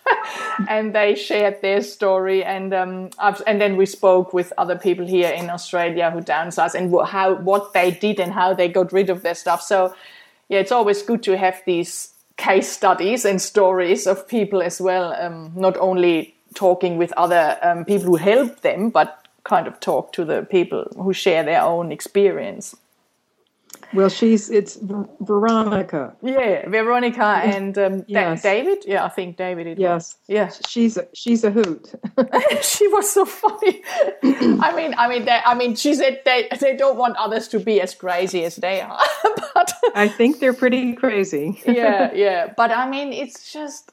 and 0.70 0.96
they 0.96 1.14
shared 1.14 1.62
their 1.62 1.82
story, 1.82 2.44
and 2.44 2.74
um, 2.74 3.10
and 3.46 3.62
then 3.62 3.76
we 3.78 3.86
spoke 3.86 4.34
with 4.34 4.54
other 4.58 4.78
people 4.78 5.06
here 5.06 5.30
in 5.30 5.52
Australia 5.52 6.10
who 6.10 6.22
downsized 6.22 6.74
and 6.74 6.92
how 7.06 7.36
what 7.36 7.74
they 7.74 7.92
did 7.92 8.20
and 8.20 8.32
how 8.32 8.56
they 8.56 8.70
got 8.70 8.92
rid 8.92 9.12
of 9.12 9.22
their 9.22 9.36
stuff. 9.36 9.62
So 9.62 9.94
yeah, 10.50 10.60
it's 10.60 10.72
always 10.72 11.02
good 11.02 11.24
to 11.24 11.38
have 11.38 11.62
these 11.66 12.14
case 12.38 12.70
studies 12.70 13.26
and 13.26 13.42
stories 13.42 14.08
of 14.08 14.28
people 14.28 14.62
as 14.62 14.80
well, 14.80 15.14
um, 15.20 15.52
not 15.56 15.76
only 15.78 16.36
talking 16.54 16.98
with 16.98 17.12
other 17.14 17.58
um, 17.62 17.84
people 17.86 18.08
who 18.08 18.16
help 18.16 18.62
them, 18.62 18.90
but 18.90 19.28
kind 19.44 19.68
of 19.68 19.80
talk 19.80 20.14
to 20.14 20.26
the 20.26 20.44
people 20.44 20.86
who 20.96 21.14
share 21.14 21.44
their 21.44 21.62
own 21.62 21.92
experience. 21.92 22.76
Well, 23.94 24.10
she's 24.10 24.50
it's 24.50 24.78
Veronica. 25.22 26.16
Yeah, 26.22 26.68
Veronica 26.70 27.24
and 27.44 27.78
um, 27.78 28.04
Yes. 28.08 28.42
Da- 28.42 28.52
David. 28.54 28.84
Yeah, 28.86 29.06
I 29.06 29.10
think 29.10 29.38
David. 29.38 29.68
It 29.68 29.80
was. 29.80 30.18
Yes, 30.28 30.60
Yes. 30.60 30.62
she's 30.70 30.98
a, 30.98 31.08
she's 31.14 31.44
a 31.44 31.52
hoot. 31.52 31.94
she 32.62 32.88
was 32.90 33.10
so 33.10 33.26
funny. 33.26 33.82
I 34.24 34.74
mean, 34.76 34.94
I 34.98 35.08
mean, 35.08 35.26
they, 35.26 35.40
I 35.46 35.54
mean, 35.56 35.76
she 35.76 35.94
said 35.96 36.22
they 36.26 36.48
they 36.60 36.76
don't 36.76 36.98
want 36.98 37.16
others 37.18 37.48
to 37.50 37.60
be 37.60 37.80
as 37.82 37.96
crazy 37.96 38.44
as 38.44 38.58
they 38.58 38.82
are, 38.82 39.00
but 39.54 39.74
I 39.96 40.08
think 40.08 40.40
they're 40.40 40.54
pretty 40.54 40.94
crazy. 40.94 41.62
yeah, 41.66 42.12
yeah. 42.14 42.54
But 42.58 42.72
I 42.72 42.90
mean, 42.90 43.14
it's 43.14 43.52
just 43.54 43.92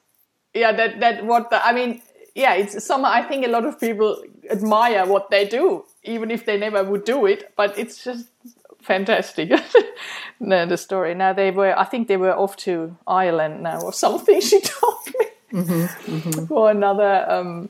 yeah 0.54 0.72
that 0.72 1.00
that 1.00 1.24
what 1.24 1.50
the 1.50 1.64
I 1.64 1.72
mean, 1.72 2.02
yeah. 2.34 2.54
It's 2.54 2.84
some. 2.84 3.04
I 3.04 3.22
think 3.22 3.46
a 3.46 3.48
lot 3.50 3.64
of 3.64 3.78
people 3.78 4.22
admire 4.50 5.06
what 5.06 5.30
they 5.30 5.46
do, 5.46 5.84
even 6.02 6.30
if 6.30 6.44
they 6.46 6.58
never 6.58 6.82
would 6.82 7.04
do 7.04 7.26
it. 7.26 7.52
But 7.56 7.78
it's 7.78 8.02
just 8.04 8.26
fantastic. 8.84 9.50
no, 10.40 10.66
the 10.66 10.76
story. 10.76 11.14
Now 11.14 11.32
they 11.32 11.50
were. 11.50 11.78
I 11.78 11.84
think 11.84 12.08
they 12.08 12.16
were 12.16 12.36
off 12.36 12.56
to 12.58 12.96
Ireland 13.06 13.62
now 13.62 13.80
or 13.80 13.92
something. 13.92 14.40
She 14.50 14.60
told 14.60 15.00
me 15.18 15.86
for 16.48 16.70
another 16.70 17.24
um, 17.28 17.68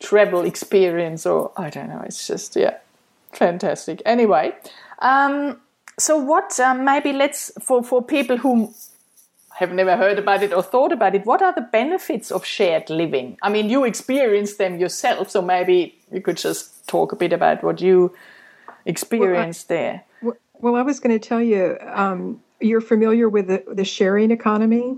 travel 0.00 0.44
experience, 0.44 1.26
or 1.26 1.52
I 1.56 1.70
don't 1.70 1.88
know. 1.88 2.02
It's 2.04 2.26
just 2.26 2.56
yeah, 2.56 2.78
fantastic. 3.32 4.02
Anyway. 4.04 4.54
Um, 5.00 5.60
so 5.98 6.16
what 6.16 6.58
um, 6.60 6.84
maybe 6.84 7.12
let's 7.12 7.52
for 7.60 7.82
for 7.82 8.02
people 8.02 8.36
who 8.36 8.72
have 9.54 9.72
never 9.72 9.96
heard 9.96 10.18
about 10.18 10.42
it 10.42 10.52
or 10.52 10.62
thought 10.62 10.92
about 10.92 11.14
it 11.14 11.26
what 11.26 11.42
are 11.42 11.52
the 11.52 11.60
benefits 11.60 12.30
of 12.32 12.44
shared 12.44 12.88
living 12.88 13.36
i 13.42 13.50
mean 13.50 13.68
you 13.68 13.84
experienced 13.84 14.56
them 14.56 14.78
yourself 14.78 15.30
so 15.30 15.42
maybe 15.42 15.94
you 16.10 16.20
could 16.20 16.38
just 16.38 16.86
talk 16.88 17.12
a 17.12 17.16
bit 17.16 17.32
about 17.32 17.62
what 17.62 17.80
you 17.80 18.12
experienced 18.86 19.68
there 19.68 20.04
W- 20.22 20.38
Well, 20.60 20.76
I 20.76 20.82
was 20.82 21.00
going 21.00 21.18
to 21.18 21.28
tell 21.28 21.40
you, 21.42 21.76
um, 21.82 22.40
you're 22.60 22.80
familiar 22.80 23.28
with 23.28 23.48
the, 23.48 23.64
the 23.68 23.84
sharing 23.84 24.30
economy. 24.30 24.96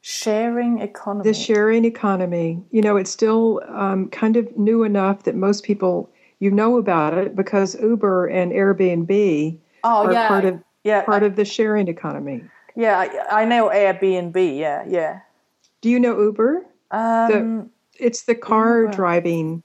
sharing 0.00 0.80
economy 0.80 1.28
The 1.28 1.34
sharing 1.34 1.84
economy, 1.84 2.62
you 2.70 2.82
know, 2.82 2.96
it's 2.96 3.10
still 3.10 3.60
um, 3.68 4.08
kind 4.10 4.36
of 4.36 4.56
new 4.56 4.82
enough 4.82 5.22
that 5.24 5.36
most 5.36 5.62
people 5.64 6.10
you 6.40 6.50
know 6.50 6.76
about 6.76 7.16
it 7.16 7.36
because 7.36 7.80
Uber 7.80 8.26
and 8.26 8.50
Airbnb 8.50 9.58
oh 9.84 10.04
are 10.06 10.12
yeah 10.12 10.26
part 10.28 10.44
of 10.44 10.60
yeah 10.82 11.04
part 11.04 11.22
I, 11.22 11.26
of 11.26 11.36
the 11.36 11.44
sharing 11.44 11.86
economy. 11.86 12.42
yeah 12.74 12.98
I, 13.30 13.42
I 13.42 13.44
know 13.44 13.68
airbnb 13.68 14.58
yeah 14.58 14.84
yeah 14.88 15.20
Do 15.82 15.88
you 15.88 16.00
know 16.00 16.20
Uber? 16.20 16.66
um, 16.90 17.70
It's 18.00 18.24
the 18.24 18.34
car 18.34 18.82
Uber. 18.82 18.92
driving. 18.92 19.62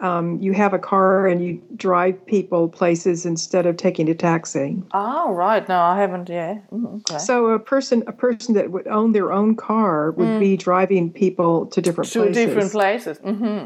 Um, 0.00 0.38
you 0.40 0.52
have 0.52 0.74
a 0.74 0.78
car 0.78 1.26
and 1.26 1.44
you 1.44 1.60
drive 1.76 2.24
people 2.26 2.68
places 2.68 3.26
instead 3.26 3.66
of 3.66 3.76
taking 3.76 4.08
a 4.08 4.14
taxi. 4.14 4.80
oh 4.94 5.32
right 5.34 5.68
no 5.68 5.78
i 5.80 5.98
haven't 5.98 6.28
yeah 6.28 6.58
Mm, 6.72 7.00
okay 7.00 7.18
So 7.18 7.48
a 7.48 7.58
person 7.58 8.04
a 8.06 8.12
person 8.12 8.54
that 8.54 8.70
would 8.70 8.86
own 8.86 9.12
their 9.12 9.32
own 9.32 9.56
car 9.56 10.12
would 10.12 10.38
be 10.38 10.56
driving 10.56 11.10
people 11.12 11.66
to 11.66 11.80
different 11.82 12.10
Mm. 12.10 12.12
to 12.12 12.18
places. 12.20 12.36
different 12.46 12.70
places 12.72 13.18
hmm 13.18 13.64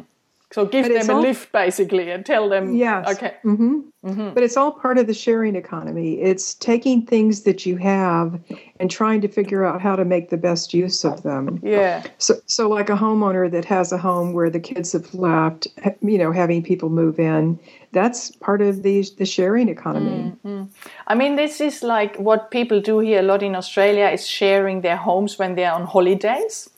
so 0.53 0.67
give 0.67 0.87
But 0.87 0.93
them 1.01 1.11
a 1.11 1.15
all- 1.15 1.23
lift 1.23 1.51
basically 1.53 2.11
and 2.11 2.25
tell 2.27 2.49
them 2.49 2.75
Yes. 2.75 3.09
okay 3.15 3.35
mm-hmm. 3.45 3.81
Mm-hmm. 4.05 4.31
But 4.35 4.43
it's 4.43 4.57
all 4.57 4.73
part 4.73 4.99
of 4.99 5.07
the 5.07 5.15
sharing 5.15 5.55
economy. 5.55 6.21
It's 6.21 6.55
taking 6.55 7.07
things 7.07 7.43
that 7.43 7.65
you 7.65 7.77
have 7.77 8.37
and 8.81 8.91
trying 8.91 9.21
to 9.21 9.29
figure 9.29 9.65
out 9.65 9.81
how 9.81 9.95
to 9.95 10.05
make 10.05 10.29
the 10.29 10.37
best 10.37 10.75
use 10.75 11.05
of 11.05 11.23
them. 11.23 11.61
yeah 11.63 12.03
So, 12.19 12.35
so 12.47 12.69
like 12.69 12.91
a 12.91 12.97
homeowner 12.97 13.49
that 13.53 13.65
has 13.67 13.93
a 13.93 13.99
home 13.99 14.33
where 14.33 14.51
the 14.51 14.59
kids 14.59 14.91
have 14.93 15.15
left, 15.15 15.69
you 16.01 16.19
know, 16.19 16.33
having 16.33 16.65
people 16.65 16.89
move 16.91 17.21
in, 17.21 17.61
that's 17.93 18.33
part 18.47 18.61
of 18.61 18.83
the 18.83 18.97
the 19.19 19.25
sharing 19.37 19.69
economy. 19.69 20.33
Mm-hmm. 20.45 20.63
I 21.07 21.15
mean, 21.15 21.37
this 21.37 21.61
is 21.61 21.83
like 21.85 22.17
what 22.17 22.51
people 22.51 22.81
do 22.81 22.99
here 22.99 23.21
a 23.21 23.23
lot 23.33 23.43
in 23.43 23.55
Australia 23.55 24.09
is 24.09 24.27
sharing 24.27 24.81
their 24.83 24.97
homes 24.97 25.39
when 25.39 25.55
they're 25.55 25.73
on 25.73 25.87
holidays. 25.87 26.69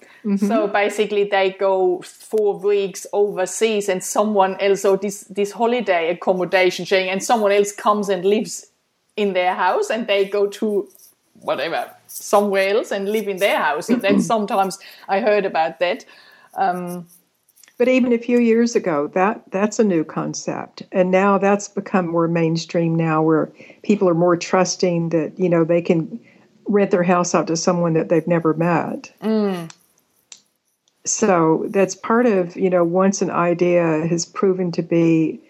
So 0.48 0.66
basically, 0.68 1.24
they 1.24 1.50
go 1.60 2.00
four 2.36 2.58
weeks 2.58 3.06
overseas, 3.12 3.88
and 3.88 4.02
someone 4.02 4.56
else, 4.60 4.84
or 4.84 4.96
this 4.96 5.20
this 5.24 5.52
holiday 5.52 6.10
accommodation 6.10 6.84
sharing, 6.84 7.08
and 7.08 7.22
someone 7.22 7.52
else 7.52 7.72
comes 7.72 8.08
and 8.08 8.24
lives 8.24 8.66
in 9.16 9.32
their 9.32 9.54
house, 9.54 9.90
and 9.90 10.06
they 10.06 10.24
go 10.24 10.46
to 10.46 10.88
whatever 11.40 11.90
somewhere 12.06 12.68
else 12.70 12.90
and 12.90 13.08
live 13.10 13.28
in 13.28 13.38
their 13.38 13.58
house. 13.58 13.88
and 13.88 14.02
then 14.02 14.20
sometimes 14.32 14.78
I 15.08 15.20
heard 15.20 15.44
about 15.44 15.78
that. 15.80 16.04
Um, 16.54 17.06
but 17.76 17.88
even 17.88 18.12
a 18.12 18.18
few 18.18 18.38
years 18.38 18.76
ago, 18.76 19.08
that 19.14 19.42
that's 19.50 19.78
a 19.78 19.84
new 19.84 20.04
concept, 20.04 20.82
and 20.92 21.10
now 21.10 21.38
that's 21.38 21.68
become 21.68 22.06
more 22.06 22.28
mainstream 22.28 22.94
now, 22.94 23.22
where 23.22 23.52
people 23.82 24.08
are 24.08 24.14
more 24.14 24.36
trusting 24.36 25.10
that 25.10 25.38
you 25.38 25.48
know 25.48 25.64
they 25.64 25.82
can 25.82 26.20
rent 26.66 26.90
their 26.90 27.02
house 27.02 27.34
out 27.34 27.46
to 27.48 27.56
someone 27.56 27.94
that 27.94 28.08
they've 28.08 28.26
never 28.26 28.54
met. 28.54 29.12
Mm. 29.22 29.70
So 31.04 31.66
that's 31.68 31.94
part 31.94 32.26
of 32.26 32.56
you 32.56 32.70
know 32.70 32.84
once 32.84 33.20
an 33.22 33.30
idea 33.30 34.06
has 34.06 34.24
proven 34.24 34.72
to 34.72 34.82
be 34.82 35.40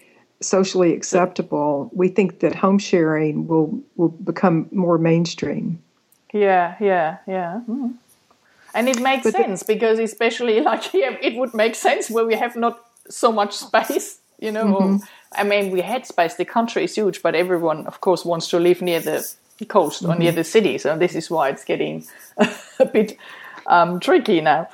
socially 0.40 0.92
acceptable, 0.92 1.90
we 1.92 2.08
think 2.08 2.40
that 2.40 2.54
home 2.54 2.78
sharing 2.78 3.46
will 3.46 3.78
will 3.96 4.08
become 4.08 4.68
more 4.72 4.98
mainstream. 4.98 5.78
Yeah, 6.32 6.74
yeah, 6.80 7.18
yeah. 7.26 7.60
Mm. 7.68 7.94
And 8.74 8.88
it 8.88 9.00
makes 9.00 9.22
But 9.24 9.34
the- 9.34 9.42
sense 9.44 9.62
because, 9.62 9.98
especially 10.00 10.60
like 10.70 10.82
here, 10.82 11.16
it 11.22 11.36
would 11.36 11.54
make 11.54 11.74
sense 11.76 12.10
where 12.10 12.26
we 12.26 12.34
have 12.34 12.56
not 12.56 12.84
so 13.08 13.30
much 13.32 13.52
space. 13.52 14.18
You 14.40 14.50
know, 14.50 14.74
or- 14.74 14.98
I 15.36 15.44
mean, 15.44 15.70
we 15.70 15.80
had 15.80 16.06
space. 16.06 16.34
The 16.34 16.44
country 16.44 16.84
is 16.84 16.94
huge, 16.96 17.22
but 17.22 17.34
everyone, 17.34 17.86
of 17.86 18.00
course, 18.00 18.24
wants 18.24 18.48
to 18.48 18.58
live 18.58 18.82
near 18.82 19.00
the 19.00 19.24
coast 19.68 20.04
or 20.04 20.16
near 20.16 20.32
the 20.32 20.44
city. 20.44 20.78
So 20.78 20.98
this 20.98 21.14
is 21.14 21.30
why 21.30 21.48
it's 21.50 21.64
getting 21.64 22.04
a 22.80 22.84
bit 22.84 23.16
um, 23.68 24.00
tricky 24.00 24.40
now. 24.40 24.68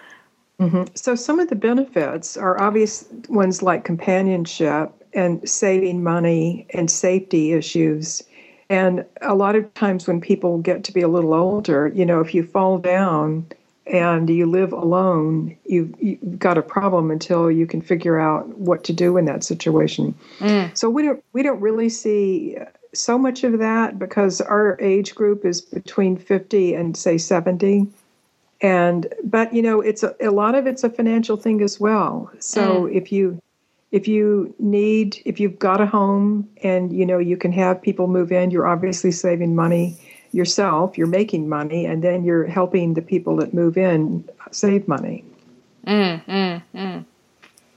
Mm-hmm. 0.60 0.84
So 0.94 1.14
some 1.14 1.40
of 1.40 1.48
the 1.48 1.56
benefits 1.56 2.36
are 2.36 2.60
obvious 2.60 3.06
ones 3.28 3.62
like 3.62 3.84
companionship 3.84 4.92
and 5.14 5.48
saving 5.48 6.02
money 6.02 6.66
and 6.70 6.90
safety 6.90 7.52
issues. 7.52 8.22
And 8.68 9.04
a 9.22 9.34
lot 9.34 9.56
of 9.56 9.72
times 9.74 10.06
when 10.06 10.20
people 10.20 10.58
get 10.58 10.84
to 10.84 10.92
be 10.92 11.00
a 11.00 11.08
little 11.08 11.34
older, 11.34 11.88
you 11.88 12.04
know, 12.04 12.20
if 12.20 12.34
you 12.34 12.44
fall 12.44 12.78
down 12.78 13.46
and 13.86 14.30
you 14.30 14.46
live 14.46 14.72
alone, 14.72 15.56
you've, 15.64 15.92
you've 16.00 16.38
got 16.38 16.58
a 16.58 16.62
problem 16.62 17.10
until 17.10 17.50
you 17.50 17.66
can 17.66 17.80
figure 17.80 18.20
out 18.20 18.46
what 18.58 18.84
to 18.84 18.92
do 18.92 19.16
in 19.16 19.24
that 19.24 19.42
situation. 19.42 20.14
Mm. 20.38 20.76
So 20.76 20.88
we 20.88 21.02
don't 21.02 21.24
we 21.32 21.42
don't 21.42 21.60
really 21.60 21.88
see 21.88 22.58
so 22.94 23.18
much 23.18 23.44
of 23.44 23.58
that 23.58 23.98
because 23.98 24.40
our 24.40 24.76
age 24.80 25.14
group 25.14 25.44
is 25.44 25.60
between 25.60 26.16
50 26.16 26.74
and 26.74 26.96
say 26.96 27.18
70 27.18 27.88
and 28.62 29.12
but 29.24 29.52
you 29.54 29.62
know 29.62 29.80
it's 29.80 30.02
a, 30.02 30.14
a 30.20 30.30
lot 30.30 30.54
of 30.54 30.66
it's 30.66 30.84
a 30.84 30.90
financial 30.90 31.36
thing 31.36 31.62
as 31.62 31.80
well 31.80 32.30
so 32.38 32.84
mm. 32.84 32.94
if 32.94 33.10
you 33.10 33.40
if 33.92 34.06
you 34.06 34.54
need 34.58 35.20
if 35.24 35.40
you've 35.40 35.58
got 35.58 35.80
a 35.80 35.86
home 35.86 36.48
and 36.62 36.92
you 36.92 37.04
know 37.04 37.18
you 37.18 37.36
can 37.36 37.52
have 37.52 37.80
people 37.80 38.06
move 38.06 38.30
in 38.30 38.50
you're 38.50 38.66
obviously 38.66 39.10
saving 39.10 39.54
money 39.54 39.96
yourself 40.32 40.96
you're 40.96 41.06
making 41.06 41.48
money 41.48 41.86
and 41.86 42.04
then 42.04 42.24
you're 42.24 42.46
helping 42.46 42.94
the 42.94 43.02
people 43.02 43.36
that 43.36 43.52
move 43.52 43.76
in 43.76 44.24
save 44.50 44.86
money 44.86 45.24
mm, 45.86 46.62
mm, 46.74 47.04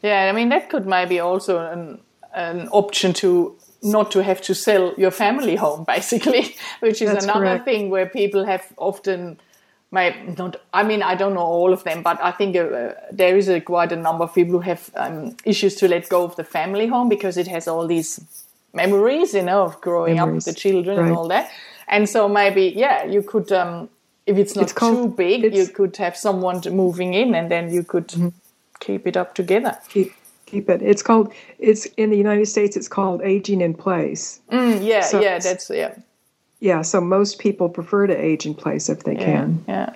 Yeah, 0.02 0.30
I 0.30 0.34
mean 0.34 0.50
that 0.50 0.70
could 0.70 0.86
maybe 0.86 1.20
also 1.20 1.60
an 1.60 2.00
an 2.34 2.68
option 2.70 3.14
to 3.14 3.56
not 3.84 4.12
to 4.12 4.24
have 4.24 4.42
to 4.42 4.56
sell 4.56 4.94
your 4.98 5.12
family 5.12 5.56
home, 5.56 5.84
basically, 5.88 6.56
which 6.80 7.02
is 7.02 7.12
That's 7.12 7.26
another 7.26 7.42
correct. 7.42 7.66
thing 7.66 7.90
where 7.90 8.08
people 8.08 8.46
have 8.46 8.66
often. 8.78 9.40
May 9.94 10.16
not. 10.40 10.56
I 10.74 10.82
mean, 10.84 11.04
I 11.04 11.14
don't 11.16 11.36
know 11.36 11.48
all 11.58 11.72
of 11.72 11.84
them, 11.84 12.02
but 12.02 12.18
I 12.30 12.32
think 12.32 12.56
uh, 12.58 12.94
there 13.12 13.38
is 13.38 13.48
a, 13.48 13.62
quite 13.62 13.92
a 13.92 13.96
number 13.96 14.24
of 14.24 14.34
people 14.34 14.54
who 14.54 14.60
have 14.62 14.90
um, 14.96 15.38
issues 15.46 15.76
to 15.76 15.88
let 15.88 16.10
go 16.10 16.24
of 16.24 16.36
the 16.36 16.44
family 16.44 16.88
home 16.88 17.10
because 17.10 17.38
it 17.38 17.48
has 17.48 17.68
all 17.68 17.86
these 17.86 18.20
memories, 18.74 19.36
you 19.36 19.44
know, 19.44 19.64
of 19.66 19.80
growing 19.82 20.16
Memories, 20.16 20.30
up 20.32 20.36
with 20.36 20.46
the 20.56 20.60
children 20.60 20.98
and 21.00 21.12
all 21.16 21.28
that. 21.28 21.52
And 21.88 22.10
so 22.10 22.28
maybe, 22.28 22.74
yeah, 22.76 23.04
you 23.06 23.22
could, 23.22 23.52
um, 23.52 23.88
if 24.26 24.36
it's 24.38 24.56
not 24.56 24.64
It's 24.64 24.74
called- 24.74 24.98
too 24.98 25.16
big, 25.16 25.44
you 25.44 25.52
Mm-hmm. 25.66 25.76
could 25.76 25.98
have 25.98 26.18
someone 26.18 26.62
moving 26.72 27.14
in, 27.14 27.36
and 27.36 27.52
then 27.52 27.72
you 27.72 27.84
could 27.84 28.12
keep 28.80 29.06
it 29.06 29.16
up 29.16 29.36
together. 29.36 29.78
keep 29.90 30.12
keep 30.46 30.70
it 30.70 30.82
it's 30.84 31.02
called 31.02 31.32
it's 31.58 31.86
in 31.98 32.10
the 32.12 32.18
united 32.18 32.46
states 32.46 32.76
it's 32.78 32.88
called 32.90 33.22
aging 33.24 33.62
in 33.62 33.74
place 33.74 34.40
Mm, 34.52 34.86
yeah, 34.86 35.02
So- 35.02 35.22
yeah, 35.22 35.40
that's 35.40 35.70
yeah, 35.70 35.96
yeah 36.64 36.82
so 36.82 37.00
most 37.00 37.40
people 37.40 37.70
prefer 37.70 38.08
to 38.08 38.16
age 38.16 38.46
in 38.46 38.56
place 38.56 38.90
if 38.90 39.04
they 39.04 39.14
yeah, 39.14 39.26
can 39.26 39.66
yeah. 39.68 39.94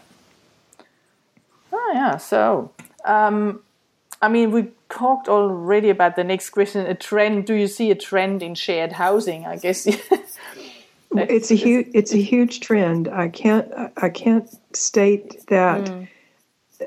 Oh 1.88 1.92
yeah. 1.94 2.18
So, 2.18 2.72
um, 3.06 3.62
I 4.22 4.28
mean, 4.28 4.52
we 4.52 4.68
talked 4.90 5.28
already 5.28 5.90
about 5.90 6.16
the 6.16 6.24
next 6.24 6.50
question. 6.50 6.86
A 6.86 6.96
trend? 6.96 7.46
Do 7.46 7.54
you 7.54 7.68
see 7.68 7.92
a 7.92 7.96
trend 7.96 8.44
in 8.44 8.56
shared 8.56 8.94
housing? 8.94 9.46
I 9.46 9.58
guess. 9.58 9.88
It's 11.14 11.50
a 11.50 11.56
huge 11.56 11.88
it's 11.96 12.14
a 12.14 12.22
huge 12.22 12.60
trend 12.60 13.08
i 13.08 13.30
can't 13.30 13.72
i 13.96 14.10
can't 14.10 14.48
state 14.76 15.42
that 15.48 15.90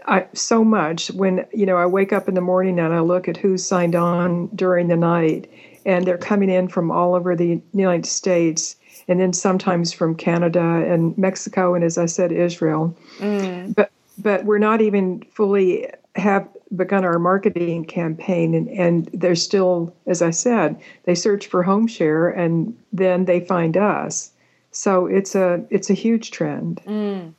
I, 0.07 0.27
so 0.35 0.63
much 0.63 1.11
when 1.11 1.47
you 1.53 1.67
know 1.67 1.77
I 1.77 1.87
wake 1.87 2.13
up 2.13 2.29
in 2.29 2.35
the 2.35 2.41
morning 2.41 2.79
and 2.79 2.95
I 2.95 3.01
look 3.01 3.27
at 3.27 3.39
who's 3.39 3.67
signed 3.67 3.97
on 3.97 4.49
during 4.55 4.87
the 4.87 4.97
night, 4.97 5.51
and 5.85 6.07
they're 6.07 6.19
coming 6.19 6.49
in 6.49 6.69
from 6.69 6.93
all 6.93 7.15
over 7.15 7.35
the 7.35 7.61
United 7.73 8.07
States, 8.07 8.77
and 9.09 9.21
then 9.21 9.33
sometimes 9.33 9.93
from 9.93 10.15
Canada 10.15 10.61
and 10.61 11.17
Mexico, 11.19 11.75
and 11.75 11.85
as 11.85 11.99
I 11.99 12.07
said, 12.07 12.33
Israel. 12.33 12.97
Mm. 13.19 13.75
But 13.75 13.91
but 14.19 14.45
we're 14.45 14.59
not 14.59 14.81
even 14.81 15.23
fully 15.33 15.89
have 16.17 16.49
begun 16.77 17.05
our 17.05 17.19
marketing 17.19 17.85
campaign 17.85 18.55
and, 18.55 18.69
and 18.69 19.09
they're 19.13 19.35
still 19.35 19.95
as 20.07 20.23
i 20.23 20.31
said 20.31 20.81
they 21.05 21.15
search 21.15 21.47
for 21.47 21.63
home 21.63 21.87
share 21.87 22.29
and 22.29 22.77
then 22.93 23.25
they 23.25 23.41
find 23.41 23.77
us 23.77 24.31
so 24.71 25.07
it's 25.07 25.35
a 25.35 25.65
it's 25.71 25.91
a 25.91 25.95
huge 25.95 26.31
trend 26.31 26.81
mm. 26.87 27.33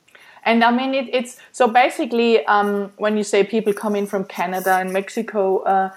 And 0.44 0.64
I 0.64 0.70
mean, 0.72 0.94
it, 0.94 1.08
it's 1.12 1.38
so 1.52 1.68
basically 1.68 2.44
um, 2.46 2.92
when 2.96 3.16
you 3.16 3.22
say 3.22 3.44
people 3.44 3.72
come 3.72 3.94
in 3.94 4.06
from 4.06 4.24
Canada 4.24 4.74
and 4.74 4.92
Mexico, 4.92 5.58
uh, 5.60 5.90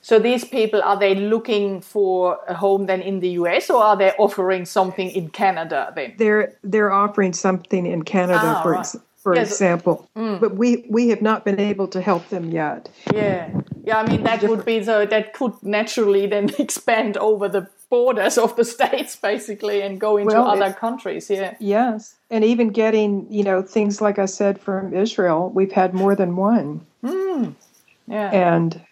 so 0.00 0.18
these 0.18 0.44
people 0.44 0.82
are 0.82 0.98
they 0.98 1.14
looking 1.14 1.80
for 1.80 2.38
a 2.48 2.54
home 2.54 2.86
then 2.86 3.00
in 3.00 3.20
the 3.20 3.30
US 3.30 3.70
or 3.70 3.82
are 3.82 3.96
they 3.96 4.12
offering 4.12 4.64
something 4.64 5.10
in 5.10 5.28
Canada 5.30 5.92
then? 5.94 6.14
They're 6.16 6.54
they're 6.62 6.92
offering 6.92 7.32
something 7.32 7.86
in 7.86 8.02
Canada 8.02 8.40
ah, 8.42 8.62
for 8.62 8.72
right. 8.72 8.86
for 9.16 9.34
yes. 9.34 9.50
example, 9.50 10.08
mm. 10.16 10.40
but 10.40 10.54
we 10.54 10.86
we 10.88 11.08
have 11.08 11.22
not 11.22 11.44
been 11.44 11.60
able 11.60 11.88
to 11.88 12.00
help 12.00 12.28
them 12.28 12.50
yet. 12.50 12.88
Yeah, 13.12 13.50
yeah. 13.84 13.98
I 13.98 14.08
mean 14.08 14.22
that 14.22 14.42
would 14.44 14.64
be 14.64 14.82
so 14.84 15.04
that 15.04 15.32
could 15.32 15.54
naturally 15.62 16.26
then 16.26 16.50
expand 16.58 17.16
over 17.16 17.48
the 17.48 17.68
borders 17.90 18.38
of 18.38 18.54
the 18.56 18.64
states 18.76 19.16
basically 19.16 19.82
and 19.82 20.00
go 20.00 20.16
into 20.16 20.34
well, 20.34 20.48
other 20.48 20.74
countries 20.74 21.30
yeah 21.30 21.54
yes 21.58 22.16
and 22.28 22.44
even 22.44 22.68
getting 22.68 23.26
you 23.32 23.42
know 23.42 23.62
things 23.62 24.02
like 24.02 24.18
i 24.18 24.26
said 24.26 24.60
from 24.60 24.92
israel 24.92 25.50
we've 25.54 25.72
had 25.72 25.94
more 25.94 26.14
than 26.14 26.36
one 26.36 26.84
mm. 27.02 27.54
yeah 28.06 28.30
and 28.30 28.84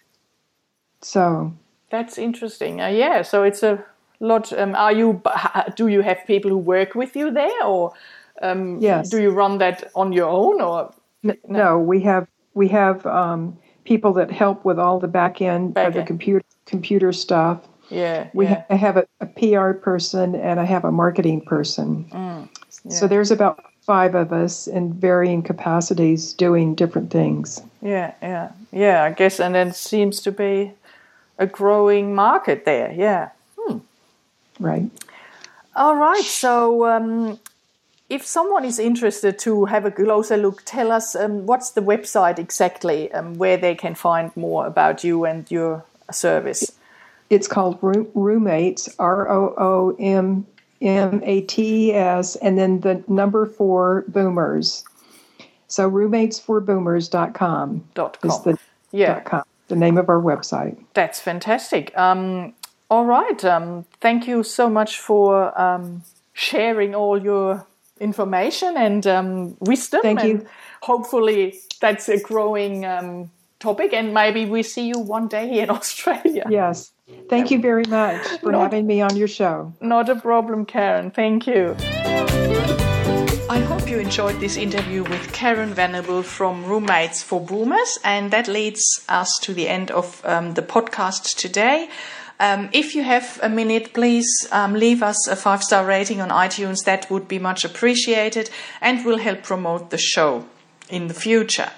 so 1.07 1.53
that's 1.91 2.19
interesting 2.19 2.81
uh, 2.81 2.89
yeah 2.89 3.23
so 3.23 3.43
it's 3.43 3.63
a 3.63 3.83
lot 4.21 4.53
um, 4.53 4.75
are 4.75 4.93
you 4.93 5.23
do 5.77 5.89
you 5.89 6.03
have 6.03 6.19
people 6.27 6.51
who 6.51 6.59
work 6.59 6.95
with 6.95 7.15
you 7.15 7.31
there 7.31 7.65
or 7.65 7.93
um, 8.43 8.79
yes 8.81 9.09
do 9.09 9.21
you 9.21 9.31
run 9.31 9.59
that 9.59 9.91
on 9.95 10.13
your 10.13 10.29
own 10.29 10.61
or 10.61 10.93
no, 11.23 11.35
no 11.49 11.79
we 11.79 12.01
have 12.01 12.27
we 12.55 12.69
have 12.69 13.07
um, 13.07 13.57
people 13.85 14.13
that 14.13 14.31
help 14.31 14.65
with 14.65 14.79
all 14.79 14.99
the 14.99 15.09
back 15.09 15.41
end 15.41 15.75
back 15.75 15.89
of 15.89 15.95
the 15.95 16.03
computer 16.03 16.45
computer 16.67 17.13
stuff 17.13 17.61
yeah. 17.89 18.31
We 18.35 18.47
yeah. 18.47 18.55
Ha- 18.55 18.65
I 18.71 18.75
have 18.75 18.97
a, 18.97 19.07
a, 19.21 19.27
PR 19.27 19.79
person 19.79 20.35
and 20.35 20.59
I 20.59 20.65
have 20.65 20.85
a 20.85 20.91
marketing 20.91 21.43
person. 21.43 22.05
Mm, 22.11 22.49
yeah. 22.85 22.93
So 22.93 23.07
there's 23.07 23.31
about 23.31 23.63
five 23.83 24.15
of 24.15 24.33
us 24.33 24.67
in 24.67 24.93
varying 24.93 25.43
capacities 25.43 26.33
doing 26.33 26.75
different 26.75 27.11
things. 27.11 27.63
Yeah, 27.81 28.15
yeah, 28.21 28.51
yeah. 28.73 29.05
I 29.05 29.13
guess, 29.13 29.39
and 29.39 29.55
it 29.57 29.77
seems 29.77 30.21
to 30.23 30.33
be 30.33 30.73
a 31.39 31.47
growing 31.47 32.15
market 32.15 32.65
there. 32.65 32.93
Yeah. 32.93 33.31
Hmm. 33.59 33.79
Right. 34.59 34.91
All 35.75 35.97
right. 35.97 36.25
So, 36.25 36.87
um, 36.87 37.39
if 38.09 38.25
someone 38.25 38.65
is 38.65 38.79
interested 38.79 39.39
to 39.41 39.65
have 39.65 39.85
a 39.85 39.91
closer 39.91 40.37
look, 40.37 40.63
tell 40.65 40.93
us 40.93 41.17
um, 41.17 41.47
what's 41.47 41.71
the 41.71 41.81
website 41.81 42.39
exactly 42.39 43.13
um, 43.13 43.35
where 43.35 43.57
they 43.57 43.75
can 43.75 43.95
find 43.95 44.35
more 44.37 44.67
about 44.67 45.03
you 45.03 45.25
and 45.25 45.51
your 45.51 45.85
service. 46.11 46.71
It's 47.31 47.49
called 47.49 47.79
Roommates, 47.83 48.89
R 48.99 49.29
O 49.29 49.55
O 49.59 49.97
M 49.99 50.47
M 50.81 51.21
A 51.25 51.41
T 51.43 51.89
E 51.89 51.93
S, 51.95 52.37
and 52.37 52.57
then 52.57 52.81
the 52.81 53.03
number 53.09 53.47
four 53.47 54.05
boomers. 54.07 54.85
So 55.69 55.91
roommatesforboomers.com 55.91 57.85
dot 57.95 58.21
com. 58.21 58.31
is 58.31 58.41
the, 58.43 58.59
yeah. 58.93 59.21
com, 59.21 59.43
the 59.69 59.77
name 59.77 59.99
of 59.99 60.09
our 60.09 60.21
website. 60.21 60.77
That's 60.95 61.21
fantastic. 61.21 61.97
Um, 61.97 62.55
all 62.91 63.05
right. 63.05 63.45
Um, 63.45 63.85
thank 64.01 64.27
you 64.27 64.43
so 64.43 64.71
much 64.71 64.99
for 64.99 65.59
um, 65.61 66.03
sharing 66.33 66.95
all 66.95 67.21
your 67.21 67.67
information 68.01 68.77
and 68.77 69.07
um, 69.07 69.57
wisdom. 69.61 70.01
Thank 70.03 70.21
and 70.21 70.29
you. 70.29 70.47
Hopefully, 70.83 71.59
that's 71.81 72.09
a 72.09 72.21
growing 72.21 72.85
um, 72.85 73.31
topic, 73.59 73.93
and 73.93 74.15
maybe 74.15 74.45
we 74.45 74.63
see 74.63 74.87
you 74.87 74.99
one 74.99 75.29
day 75.29 75.61
in 75.61 75.71
Australia. 75.79 76.47
Yes. 76.49 76.93
Thank 77.29 77.51
you 77.51 77.61
very 77.61 77.85
much 77.85 78.27
for 78.41 78.53
not, 78.53 78.63
having 78.63 78.87
me 78.87 79.01
on 79.01 79.17
your 79.17 79.29
show. 79.29 79.73
Not 79.81 80.09
a 80.09 80.17
problem, 80.17 80.67
Karen. 80.67 81.11
Thank 81.11 81.47
you. 81.47 81.77
I 83.57 83.61
hope 83.61 83.89
you 83.89 83.99
enjoyed 83.99 84.39
this 84.39 84.59
interview 84.59 85.03
with 85.03 85.33
Karen 85.33 85.73
Venable 85.73 86.23
from 86.23 86.67
Roommates 86.67 87.23
for 87.23 87.41
Boomers, 87.41 87.99
and 88.05 88.31
that 88.31 88.49
leads 88.49 88.83
us 89.09 89.33
to 89.41 89.55
the 89.55 89.67
end 89.67 89.91
of 89.91 90.21
um, 90.27 90.53
the 90.53 90.61
podcast 90.61 91.39
today. 91.39 91.89
Um, 92.39 92.69
if 92.75 92.95
you 92.95 93.03
have 93.03 93.41
a 93.43 93.49
minute, 93.49 93.95
please 93.95 94.29
um, 94.53 94.75
leave 94.75 95.03
us 95.03 95.27
a 95.27 95.37
five 95.37 95.63
star 95.63 95.87
rating 95.87 96.21
on 96.21 96.29
iTunes. 96.29 96.85
That 96.85 97.11
would 97.11 97.29
be 97.29 97.39
much 97.39 97.65
appreciated 97.65 98.51
and 98.83 99.07
will 99.07 99.17
help 99.17 99.43
promote 99.43 99.89
the 99.89 99.97
show 99.97 100.45
in 100.91 101.09
the 101.09 101.15
future. 101.15 101.71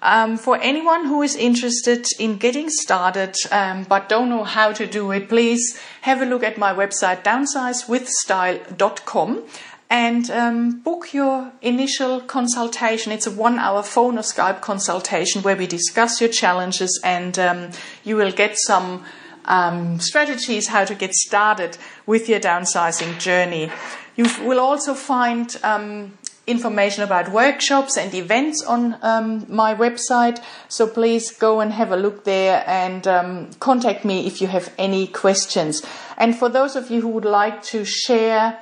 Um, 0.00 0.38
for 0.38 0.58
anyone 0.60 1.04
who 1.06 1.20
is 1.22 1.36
interested 1.36 2.06
in 2.18 2.38
getting 2.38 2.70
started 2.70 3.36
um, 3.52 3.84
but 3.84 4.08
don't 4.08 4.30
know 4.30 4.44
how 4.44 4.72
to 4.72 4.86
do 4.86 5.10
it, 5.12 5.28
please 5.28 5.78
have 6.00 6.22
a 6.22 6.24
look 6.24 6.42
at 6.42 6.56
my 6.58 6.72
website 6.72 7.22
downsizewithstyle.com 7.22 9.44
and 9.92 10.30
um, 10.30 10.80
book 10.80 11.12
your 11.12 11.52
initial 11.60 12.22
consultation. 12.22 13.12
It's 13.12 13.26
a 13.26 13.30
one 13.30 13.58
hour 13.58 13.82
phone 13.82 14.16
or 14.16 14.22
Skype 14.22 14.62
consultation 14.62 15.42
where 15.42 15.54
we 15.54 15.66
discuss 15.66 16.18
your 16.18 16.30
challenges 16.30 16.98
and 17.04 17.38
um, 17.38 17.70
you 18.02 18.16
will 18.16 18.32
get 18.32 18.56
some 18.56 19.04
um, 19.44 20.00
strategies 20.00 20.68
how 20.68 20.86
to 20.86 20.94
get 20.94 21.12
started 21.12 21.76
with 22.06 22.26
your 22.26 22.40
downsizing 22.40 23.20
journey. 23.20 23.70
You 24.16 24.24
will 24.40 24.60
also 24.60 24.94
find 24.94 25.54
um, 25.62 26.16
information 26.46 27.04
about 27.04 27.30
workshops 27.30 27.98
and 27.98 28.14
events 28.14 28.64
on 28.64 28.96
um, 29.02 29.44
my 29.46 29.74
website. 29.74 30.42
So 30.68 30.86
please 30.86 31.32
go 31.32 31.60
and 31.60 31.70
have 31.70 31.92
a 31.92 31.98
look 31.98 32.24
there 32.24 32.64
and 32.66 33.06
um, 33.06 33.50
contact 33.60 34.06
me 34.06 34.26
if 34.26 34.40
you 34.40 34.46
have 34.46 34.72
any 34.78 35.06
questions. 35.06 35.82
And 36.16 36.34
for 36.34 36.48
those 36.48 36.76
of 36.76 36.90
you 36.90 37.02
who 37.02 37.08
would 37.08 37.26
like 37.26 37.62
to 37.64 37.84
share 37.84 38.58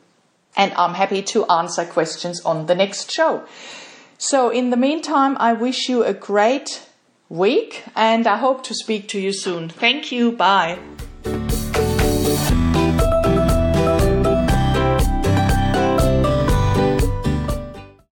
and 0.57 0.73
I'm 0.75 0.95
happy 0.95 1.23
to 1.23 1.45
answer 1.47 1.85
questions 1.85 2.41
on 2.45 2.67
the 2.67 2.75
next 2.75 3.11
show. 3.11 3.45
So, 4.19 4.51
in 4.51 4.71
the 4.71 4.77
meantime, 4.77 5.37
I 5.41 5.53
wish 5.53 5.89
you 5.89 6.05
a 6.05 6.15
great 6.15 6.87
week 7.29 7.83
and 7.97 8.27
I 8.27 8.37
hope 8.37 8.63
to 8.65 8.75
speak 8.75 9.09
to 9.09 9.21
you 9.21 9.33
soon. 9.33 9.69
Thank 9.69 10.13
you. 10.13 10.33
Bye. 10.33 10.79